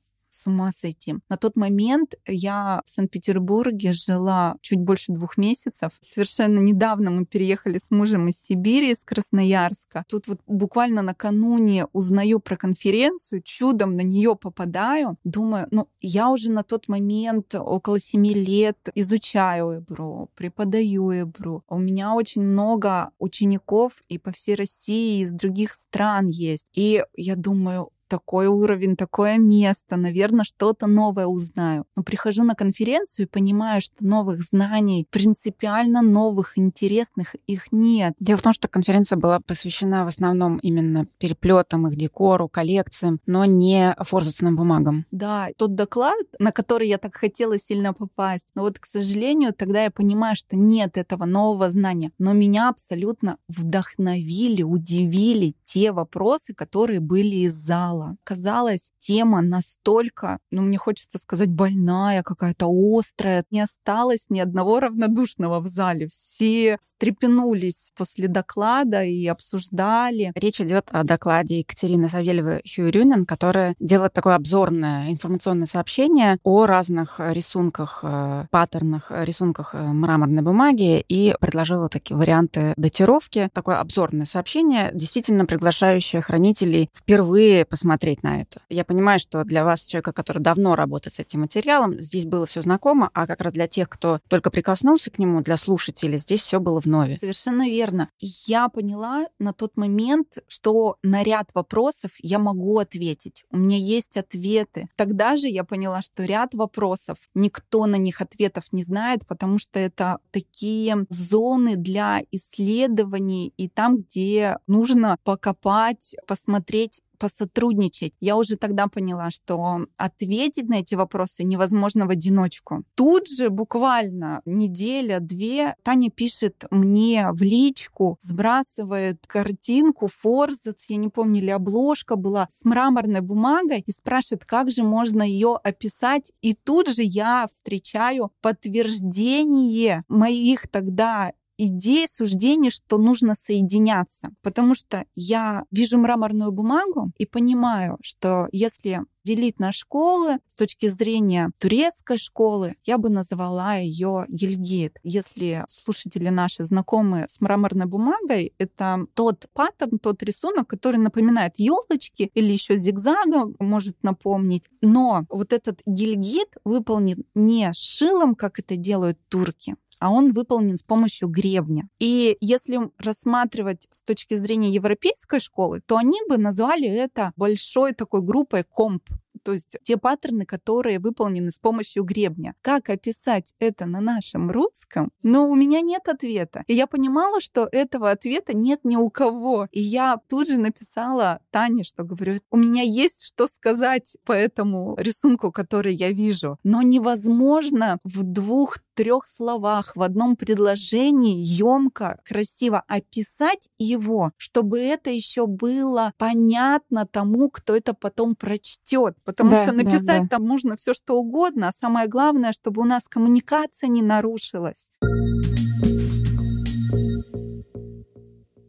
с 0.45 0.47
ума 0.47 0.71
сойти. 0.71 1.15
На 1.29 1.37
тот 1.37 1.55
момент 1.55 2.15
я 2.27 2.81
в 2.85 2.89
Санкт-Петербурге 2.89 3.93
жила 3.93 4.57
чуть 4.61 4.79
больше 4.79 5.11
двух 5.11 5.37
месяцев. 5.37 5.91
Совершенно 6.01 6.59
недавно 6.59 7.11
мы 7.11 7.25
переехали 7.25 7.77
с 7.77 7.91
мужем 7.91 8.27
из 8.27 8.41
Сибири, 8.41 8.91
из 8.91 9.03
Красноярска. 9.03 10.03
Тут 10.07 10.27
вот 10.27 10.39
буквально 10.45 11.01
накануне 11.01 11.87
узнаю 11.93 12.39
про 12.39 12.57
конференцию, 12.57 13.41
чудом 13.41 13.95
на 13.95 14.01
нее 14.01 14.35
попадаю. 14.35 15.17
Думаю, 15.23 15.67
ну, 15.71 15.87
я 16.01 16.29
уже 16.29 16.51
на 16.51 16.63
тот 16.63 16.87
момент 16.87 17.55
около 17.55 17.99
семи 17.99 18.33
лет 18.33 18.77
изучаю 18.95 19.79
Эбру, 19.79 20.29
преподаю 20.35 21.11
Эбру. 21.11 21.63
У 21.67 21.79
меня 21.79 22.13
очень 22.13 22.43
много 22.43 23.11
учеников 23.17 24.03
и 24.09 24.17
по 24.17 24.31
всей 24.31 24.55
России, 24.55 25.19
и 25.19 25.21
из 25.23 25.31
других 25.31 25.73
стран 25.73 26.27
есть. 26.27 26.67
И 26.73 27.03
я 27.15 27.35
думаю, 27.35 27.89
такой 28.07 28.47
уровень, 28.47 28.95
такое 28.95 29.37
место, 29.37 29.95
наверное, 29.95 30.43
что-то 30.43 30.87
новое 30.87 31.25
узнаю. 31.25 31.85
Но 31.95 32.03
прихожу 32.03 32.43
на 32.43 32.55
конференцию 32.55 33.25
и 33.25 33.29
понимаю, 33.29 33.81
что 33.81 34.05
новых 34.05 34.41
знаний, 34.41 35.07
принципиально 35.09 36.01
новых, 36.01 36.57
интересных, 36.57 37.35
их 37.47 37.71
нет. 37.71 38.13
Дело 38.19 38.37
в 38.37 38.41
том, 38.41 38.53
что 38.53 38.67
конференция 38.67 39.17
была 39.17 39.39
посвящена 39.39 40.05
в 40.05 40.07
основном 40.07 40.57
именно 40.57 41.07
переплетам, 41.17 41.87
их 41.87 41.95
декору, 41.95 42.47
коллекциям, 42.47 43.19
но 43.25 43.45
не 43.45 43.95
форзацным 43.99 44.55
бумагам. 44.55 45.05
Да, 45.11 45.49
тот 45.57 45.75
доклад, 45.75 46.17
на 46.39 46.51
который 46.51 46.87
я 46.87 46.97
так 46.97 47.15
хотела 47.15 47.57
сильно 47.59 47.93
попасть, 47.93 48.45
но 48.55 48.61
вот, 48.61 48.79
к 48.79 48.85
сожалению, 48.85 49.53
тогда 49.53 49.83
я 49.83 49.91
понимаю, 49.91 50.35
что 50.35 50.55
нет 50.55 50.97
этого 50.97 51.25
нового 51.25 51.71
знания. 51.71 52.11
Но 52.19 52.33
меня 52.33 52.69
абсолютно 52.69 53.37
вдохновили, 53.47 54.63
удивили 54.63 55.55
те 55.63 55.91
вопросы, 55.91 56.53
которые 56.53 56.99
были 56.99 57.35
из 57.35 57.53
зала 57.53 57.94
читала. 57.95 58.17
Казалось, 58.23 58.91
тема 58.99 59.41
настолько, 59.41 60.39
ну, 60.51 60.61
мне 60.61 60.77
хочется 60.77 61.17
сказать, 61.17 61.49
больная, 61.49 62.23
какая-то 62.23 62.67
острая. 62.69 63.43
Не 63.51 63.61
осталось 63.61 64.25
ни 64.29 64.39
одного 64.39 64.79
равнодушного 64.79 65.59
в 65.59 65.67
зале. 65.67 66.07
Все 66.07 66.77
встрепенулись 66.81 67.91
после 67.95 68.27
доклада 68.27 69.03
и 69.03 69.25
обсуждали. 69.27 70.31
Речь 70.35 70.61
идет 70.61 70.89
о 70.91 71.03
докладе 71.03 71.59
Екатерины 71.59 72.09
Савельевой 72.09 72.61
Хьюрюнен, 72.63 73.25
которая 73.25 73.75
делает 73.79 74.13
такое 74.13 74.35
обзорное 74.35 75.11
информационное 75.11 75.67
сообщение 75.67 76.37
о 76.43 76.65
разных 76.65 77.19
рисунках, 77.19 77.99
э, 78.03 78.45
паттернах, 78.51 79.11
рисунках 79.11 79.75
э, 79.75 79.81
мраморной 79.81 80.41
бумаги 80.41 81.03
и 81.07 81.35
предложила 81.39 81.89
такие 81.89 82.17
варианты 82.17 82.73
датировки. 82.77 83.49
Такое 83.53 83.77
обзорное 83.77 84.25
сообщение, 84.25 84.91
действительно 84.93 85.45
приглашающее 85.45 86.21
хранителей 86.21 86.89
впервые 86.93 87.65
посмотреть 87.65 87.84
смотреть 87.85 88.23
на 88.23 88.41
это. 88.41 88.61
Я 88.67 88.83
понимаю, 88.83 89.19
что 89.19 89.43
для 89.43 89.63
вас, 89.63 89.85
человека, 89.85 90.11
который 90.11 90.41
давно 90.41 90.75
работает 90.75 91.13
с 91.13 91.19
этим 91.19 91.41
материалом, 91.41 92.01
здесь 92.01 92.25
было 92.25 92.47
все 92.47 92.63
знакомо, 92.63 93.11
а 93.13 93.27
как 93.27 93.41
раз 93.41 93.53
для 93.53 93.67
тех, 93.67 93.87
кто 93.89 94.19
только 94.27 94.49
прикоснулся 94.49 95.11
к 95.11 95.19
нему, 95.19 95.41
для 95.41 95.55
слушателей, 95.55 96.17
здесь 96.17 96.41
все 96.41 96.59
было 96.59 96.81
в 96.81 96.87
нове. 96.87 97.17
Совершенно 97.19 97.69
верно. 97.69 98.09
Я 98.47 98.69
поняла 98.69 99.27
на 99.37 99.53
тот 99.53 99.77
момент, 99.77 100.39
что 100.47 100.95
на 101.03 101.21
ряд 101.21 101.51
вопросов 101.53 102.09
я 102.23 102.39
могу 102.39 102.79
ответить. 102.79 103.45
У 103.51 103.57
меня 103.57 103.77
есть 103.77 104.17
ответы. 104.17 104.87
Тогда 104.95 105.37
же 105.37 105.47
я 105.47 105.63
поняла, 105.63 106.01
что 106.01 106.23
ряд 106.23 106.55
вопросов 106.55 107.17
никто 107.35 107.85
на 107.85 107.97
них 107.97 108.19
ответов 108.19 108.63
не 108.71 108.83
знает, 108.83 109.27
потому 109.27 109.59
что 109.59 109.79
это 109.79 110.17
такие 110.31 111.05
зоны 111.09 111.75
для 111.75 112.23
исследований 112.31 113.53
и 113.57 113.69
там, 113.69 113.97
где 113.97 114.57
нужно 114.65 115.17
покопать, 115.23 116.15
посмотреть 116.25 117.01
посотрудничать. 117.17 118.13
Я 118.19 118.35
уже 118.37 118.55
тогда 118.57 118.87
поняла, 118.87 119.31
что 119.31 119.85
ответить 119.97 120.67
на 120.69 120.75
эти 120.75 120.95
вопросы 120.95 121.43
невозможно 121.43 122.05
в 122.05 122.09
одиночку. 122.09 122.83
Тут 122.95 123.27
же 123.27 123.49
буквально 123.49 124.41
неделя-две 124.45 125.75
Таня 125.83 126.09
пишет 126.09 126.65
мне 126.71 127.29
в 127.31 127.41
личку, 127.41 128.17
сбрасывает 128.21 129.25
картинку, 129.27 130.07
форзац, 130.07 130.85
я 130.87 130.97
не 130.97 131.09
помню, 131.09 131.41
или 131.41 131.49
обложка 131.49 132.15
была 132.15 132.47
с 132.49 132.65
мраморной 132.65 133.21
бумагой 133.21 133.83
и 133.85 133.91
спрашивает, 133.91 134.45
как 134.45 134.71
же 134.71 134.83
можно 134.83 135.23
ее 135.23 135.57
описать. 135.63 136.31
И 136.41 136.53
тут 136.53 136.89
же 136.89 137.03
я 137.03 137.47
встречаю 137.47 138.31
подтверждение 138.41 140.03
моих 140.07 140.67
тогда 140.67 141.33
идеи, 141.57 142.07
суждений, 142.09 142.69
что 142.69 142.97
нужно 142.97 143.35
соединяться. 143.35 144.29
Потому 144.41 144.75
что 144.75 145.05
я 145.15 145.63
вижу 145.71 145.97
мраморную 145.97 146.51
бумагу 146.51 147.11
и 147.17 147.25
понимаю, 147.25 147.97
что 148.01 148.47
если 148.51 149.01
делить 149.25 149.59
на 149.59 149.71
школы 149.71 150.37
с 150.47 150.55
точки 150.55 150.87
зрения 150.87 151.51
турецкой 151.57 152.17
школы, 152.17 152.75
я 152.85 152.97
бы 152.97 153.09
назвала 153.09 153.75
ее 153.75 154.25
Гильгит. 154.29 154.99
Если 155.03 155.65
слушатели 155.67 156.29
наши 156.29 156.63
знакомы 156.63 157.25
с 157.27 157.41
мраморной 157.41 157.87
бумагой, 157.87 158.53
это 158.59 159.07
тот 159.15 159.47
паттерн, 159.53 159.97
тот 159.97 160.21
рисунок, 160.21 160.67
который 160.67 160.97
напоминает 160.97 161.53
елочки 161.57 162.29
или 162.35 162.51
еще 162.51 162.77
зигзагом 162.77 163.55
может 163.59 164.01
напомнить. 164.03 164.69
Но 164.81 165.25
вот 165.29 165.53
этот 165.53 165.81
гильгит 165.87 166.55
выполнен 166.63 167.25
не 167.33 167.71
шилом, 167.73 168.35
как 168.35 168.59
это 168.59 168.75
делают 168.75 169.17
турки, 169.27 169.75
а 169.99 170.11
он 170.11 170.33
выполнен 170.33 170.77
с 170.77 170.83
помощью 170.83 171.29
гребня. 171.29 171.89
И 171.99 172.37
если 172.41 172.79
рассматривать 172.97 173.87
с 173.91 174.01
точки 174.01 174.35
зрения 174.35 174.69
европейской 174.69 175.39
школы, 175.39 175.81
то 175.85 175.97
они 175.97 176.19
бы 176.27 176.37
назвали 176.37 176.87
это 176.87 177.31
большой 177.35 177.93
такой 177.93 178.21
группой 178.21 178.63
комп 178.63 179.03
то 179.45 179.53
есть 179.53 179.77
те 179.83 179.95
паттерны, 179.97 180.45
которые 180.45 180.97
выполнены 180.97 181.51
с 181.51 181.59
помощью 181.59 182.03
гребня. 182.03 182.55
Как 182.63 182.89
описать 182.89 183.53
это 183.59 183.85
на 183.85 184.01
нашем 184.01 184.49
русском? 184.49 185.11
Но 185.21 185.47
у 185.47 185.55
меня 185.55 185.81
нет 185.81 186.07
ответа. 186.07 186.63
И 186.65 186.73
я 186.73 186.87
понимала, 186.87 187.39
что 187.39 187.69
этого 187.71 188.09
ответа 188.09 188.57
нет 188.57 188.79
ни 188.83 188.95
у 188.95 189.11
кого. 189.11 189.67
И 189.71 189.79
я 189.79 190.17
тут 190.27 190.47
же 190.47 190.57
написала 190.57 191.41
Тане, 191.51 191.83
что 191.83 192.03
говорю, 192.03 192.39
у 192.49 192.57
меня 192.57 192.81
есть 192.81 193.23
что 193.23 193.47
сказать 193.47 194.17
по 194.25 194.31
этому 194.31 194.95
рисунку, 194.97 195.51
который 195.51 195.93
я 195.93 196.11
вижу. 196.11 196.57
Но 196.63 196.81
невозможно 196.81 197.99
в 198.03 198.23
двух 198.23 198.79
трех 198.95 199.27
словах, 199.27 199.95
в 199.95 200.01
одном 200.01 200.35
предложении 200.35 201.37
емко, 201.37 202.19
красиво 202.23 202.83
описать 202.87 203.69
его, 203.77 204.31
чтобы 204.37 204.79
это 204.79 205.11
еще 205.11 205.45
было 205.45 206.13
понятно 206.17 207.05
тому, 207.05 207.49
кто 207.49 207.75
это 207.75 207.93
потом 207.93 208.35
прочтет. 208.35 209.15
Потому 209.35 209.51
да, 209.51 209.65
что 209.65 209.73
написать 209.73 210.05
да, 210.05 210.19
да. 210.21 210.27
там 210.27 210.47
можно 210.47 210.75
все 210.75 210.93
что 210.93 211.17
угодно, 211.17 211.67
а 211.67 211.71
самое 211.71 212.07
главное, 212.07 212.53
чтобы 212.53 212.81
у 212.81 212.85
нас 212.85 213.03
коммуникация 213.09 213.89
не 213.89 214.01
нарушилась. 214.01 214.87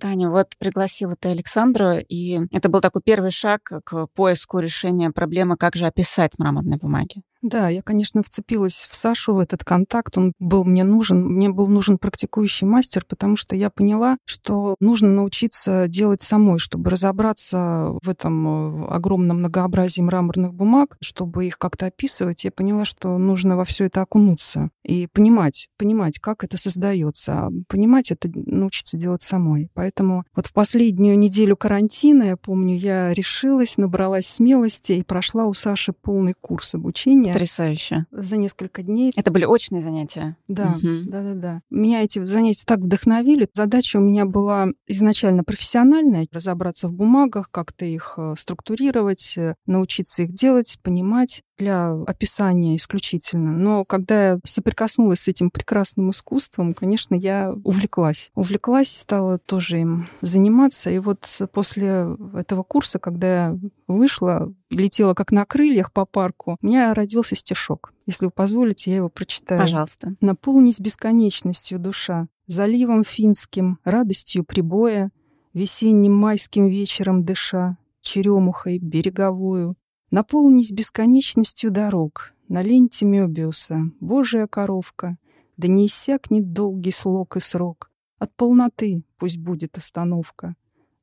Таня, 0.01 0.29
вот 0.29 0.49
пригласила 0.59 1.15
ты 1.19 1.29
Александру, 1.29 1.95
и 2.09 2.41
это 2.53 2.69
был 2.69 2.81
такой 2.81 3.03
первый 3.03 3.31
шаг 3.31 3.61
к 3.85 4.07
поиску 4.15 4.59
решения 4.59 5.11
проблемы, 5.11 5.57
как 5.57 5.77
же 5.77 5.87
описать 5.87 6.33
мраморные 6.39 6.79
бумаги. 6.79 7.23
Да, 7.47 7.69
я, 7.69 7.81
конечно, 7.81 8.25
вцепилась 8.25 8.89
в 8.91 8.97
Сашу, 8.97 9.35
в 9.35 9.39
этот 9.39 9.63
контакт. 9.63 10.19
Он 10.19 10.33
был 10.41 10.65
мне 10.65 10.83
нужен. 10.83 11.25
Мне 11.25 11.49
был 11.49 11.69
нужен 11.69 11.97
практикующий 11.97 12.67
мастер, 12.67 13.05
потому 13.09 13.37
что 13.37 13.55
я 13.55 13.71
поняла, 13.71 14.19
что 14.25 14.75
нужно 14.81 15.11
научиться 15.11 15.87
делать 15.87 16.23
самой, 16.23 16.59
чтобы 16.59 16.91
разобраться 16.91 17.93
в 18.03 18.09
этом 18.09 18.83
э, 18.83 18.87
огромном 18.89 19.39
многообразии 19.39 20.03
мраморных 20.03 20.55
бумаг, 20.55 20.97
чтобы 21.01 21.47
их 21.47 21.57
как-то 21.57 21.87
описывать. 21.87 22.43
Я 22.43 22.51
поняла, 22.51 22.85
что 22.85 23.17
нужно 23.17 23.57
во 23.57 23.65
все 23.65 23.85
это 23.85 24.03
окунуться 24.03 24.71
и 24.83 25.07
понимать, 25.07 25.69
понимать, 25.79 26.19
как 26.19 26.43
это 26.43 26.59
создается. 26.59 27.33
А 27.33 27.51
понимать 27.69 28.11
это 28.11 28.29
научиться 28.35 28.97
делать 28.97 29.23
самой. 29.23 29.71
Поэтому 29.75 30.25
вот 30.35 30.49
в 30.49 30.53
последнюю 30.53 31.17
неделю 31.17 31.57
карантина, 31.57 32.25
я 32.25 32.37
помню, 32.37 32.77
я 32.77 33.15
решилась, 33.15 33.77
набралась 33.77 34.27
смелости 34.27 34.95
и 34.95 35.05
прошла 35.05 35.45
у 35.45 35.55
Саши 35.55 35.93
полный 35.93 36.35
курс 36.35 36.75
обучения 36.75 37.36
Потрясающе. 37.37 38.07
За 38.11 38.37
несколько 38.37 38.83
дней. 38.83 39.13
Это 39.15 39.31
были 39.31 39.45
очные 39.45 39.83
занятия? 39.83 40.37
Да, 40.49 40.75
угу. 40.77 41.03
да, 41.07 41.23
да, 41.23 41.35
да. 41.35 41.61
Меня 41.71 42.03
эти 42.03 42.25
занятия 42.27 42.65
так 42.67 42.81
вдохновили. 42.81 43.49
Задача 43.53 43.99
у 43.99 44.01
меня 44.01 44.25
была 44.25 44.69
изначально 44.87 45.45
профессиональная, 45.45 46.27
разобраться 46.33 46.89
в 46.89 46.93
бумагах, 46.93 47.51
как-то 47.51 47.85
их 47.85 48.15
э, 48.17 48.35
структурировать, 48.37 49.35
э, 49.37 49.55
научиться 49.67 50.23
их 50.23 50.33
делать, 50.33 50.79
понимать 50.83 51.43
для 51.59 51.93
описания 51.93 52.77
исключительно. 52.77 53.53
Но 53.53 53.85
когда 53.85 54.31
я 54.31 54.41
соприкоснулась 54.45 55.21
с 55.21 55.29
этим 55.29 55.51
прекрасным 55.51 56.11
искусством, 56.11 56.75
конечно, 56.75 57.15
я 57.15 57.53
увлеклась. 57.65 58.31
Увлеклась, 58.35 58.89
стала 58.89 59.39
тоже 59.39 59.81
им 59.81 60.09
заниматься. 60.21 60.91
И 60.91 60.99
вот 60.99 61.27
после 61.53 62.17
этого 62.35 62.63
курса, 62.63 62.99
когда 62.99 63.27
я 63.27 63.59
вышла, 63.87 64.53
летела 64.71 65.15
как 65.15 65.33
на 65.33 65.45
крыльях 65.45 65.93
по 65.93 66.05
парку, 66.05 66.57
у 66.61 66.67
меня 66.67 66.95
родился 66.95 67.35
стишок. 67.35 67.93
Если 68.07 68.27
вы 68.27 68.31
позволите, 68.31 68.91
я 68.91 68.97
его 68.99 69.09
прочитаю. 69.09 69.61
Пожалуйста. 69.61 70.15
«Наполнись 70.21 70.81
бесконечностью, 70.81 71.79
душа, 71.79 72.29
заливом 72.47 73.03
финским, 73.03 73.79
радостью 73.85 74.45
прибоя, 74.45 75.11
весенним 75.55 76.15
майским 76.15 76.67
вечером 76.67 77.25
дыша, 77.25 77.79
черемухой 78.03 78.79
береговую, 78.79 79.77
Наполнись 80.11 80.71
бесконечностью 80.71 81.73
дорог, 81.73 82.35
на 82.49 82.63
ленте 82.63 83.05
Мёбиуса, 83.05 83.91
Божья 83.99 84.47
коровка, 84.47 85.19
да 85.57 85.67
не 85.67 85.87
иссякнет 85.87 86.53
долгий 86.53 86.93
слог 86.93 87.37
и 87.37 87.41
срок. 87.41 87.91
От 88.19 88.35
полноты 88.37 89.03
пусть 89.19 89.39
будет 89.39 89.77
остановка. 89.77 90.55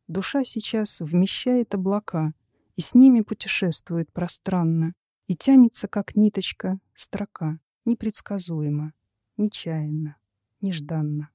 Душа 0.07 0.45
сейчас 0.45 1.01
вмещает 1.01 1.75
облака, 1.75 2.33
и 2.75 2.81
с 2.81 2.95
ними 2.95 3.19
путешествует 3.21 4.11
пространно, 4.13 4.93
и 5.27 5.35
тянется, 5.35 5.89
как 5.89 6.15
ниточка, 6.15 6.79
строка, 6.93 7.59
непредсказуемо, 7.83 8.93
нечаянно, 9.35 10.15
нежданно. 10.61 11.29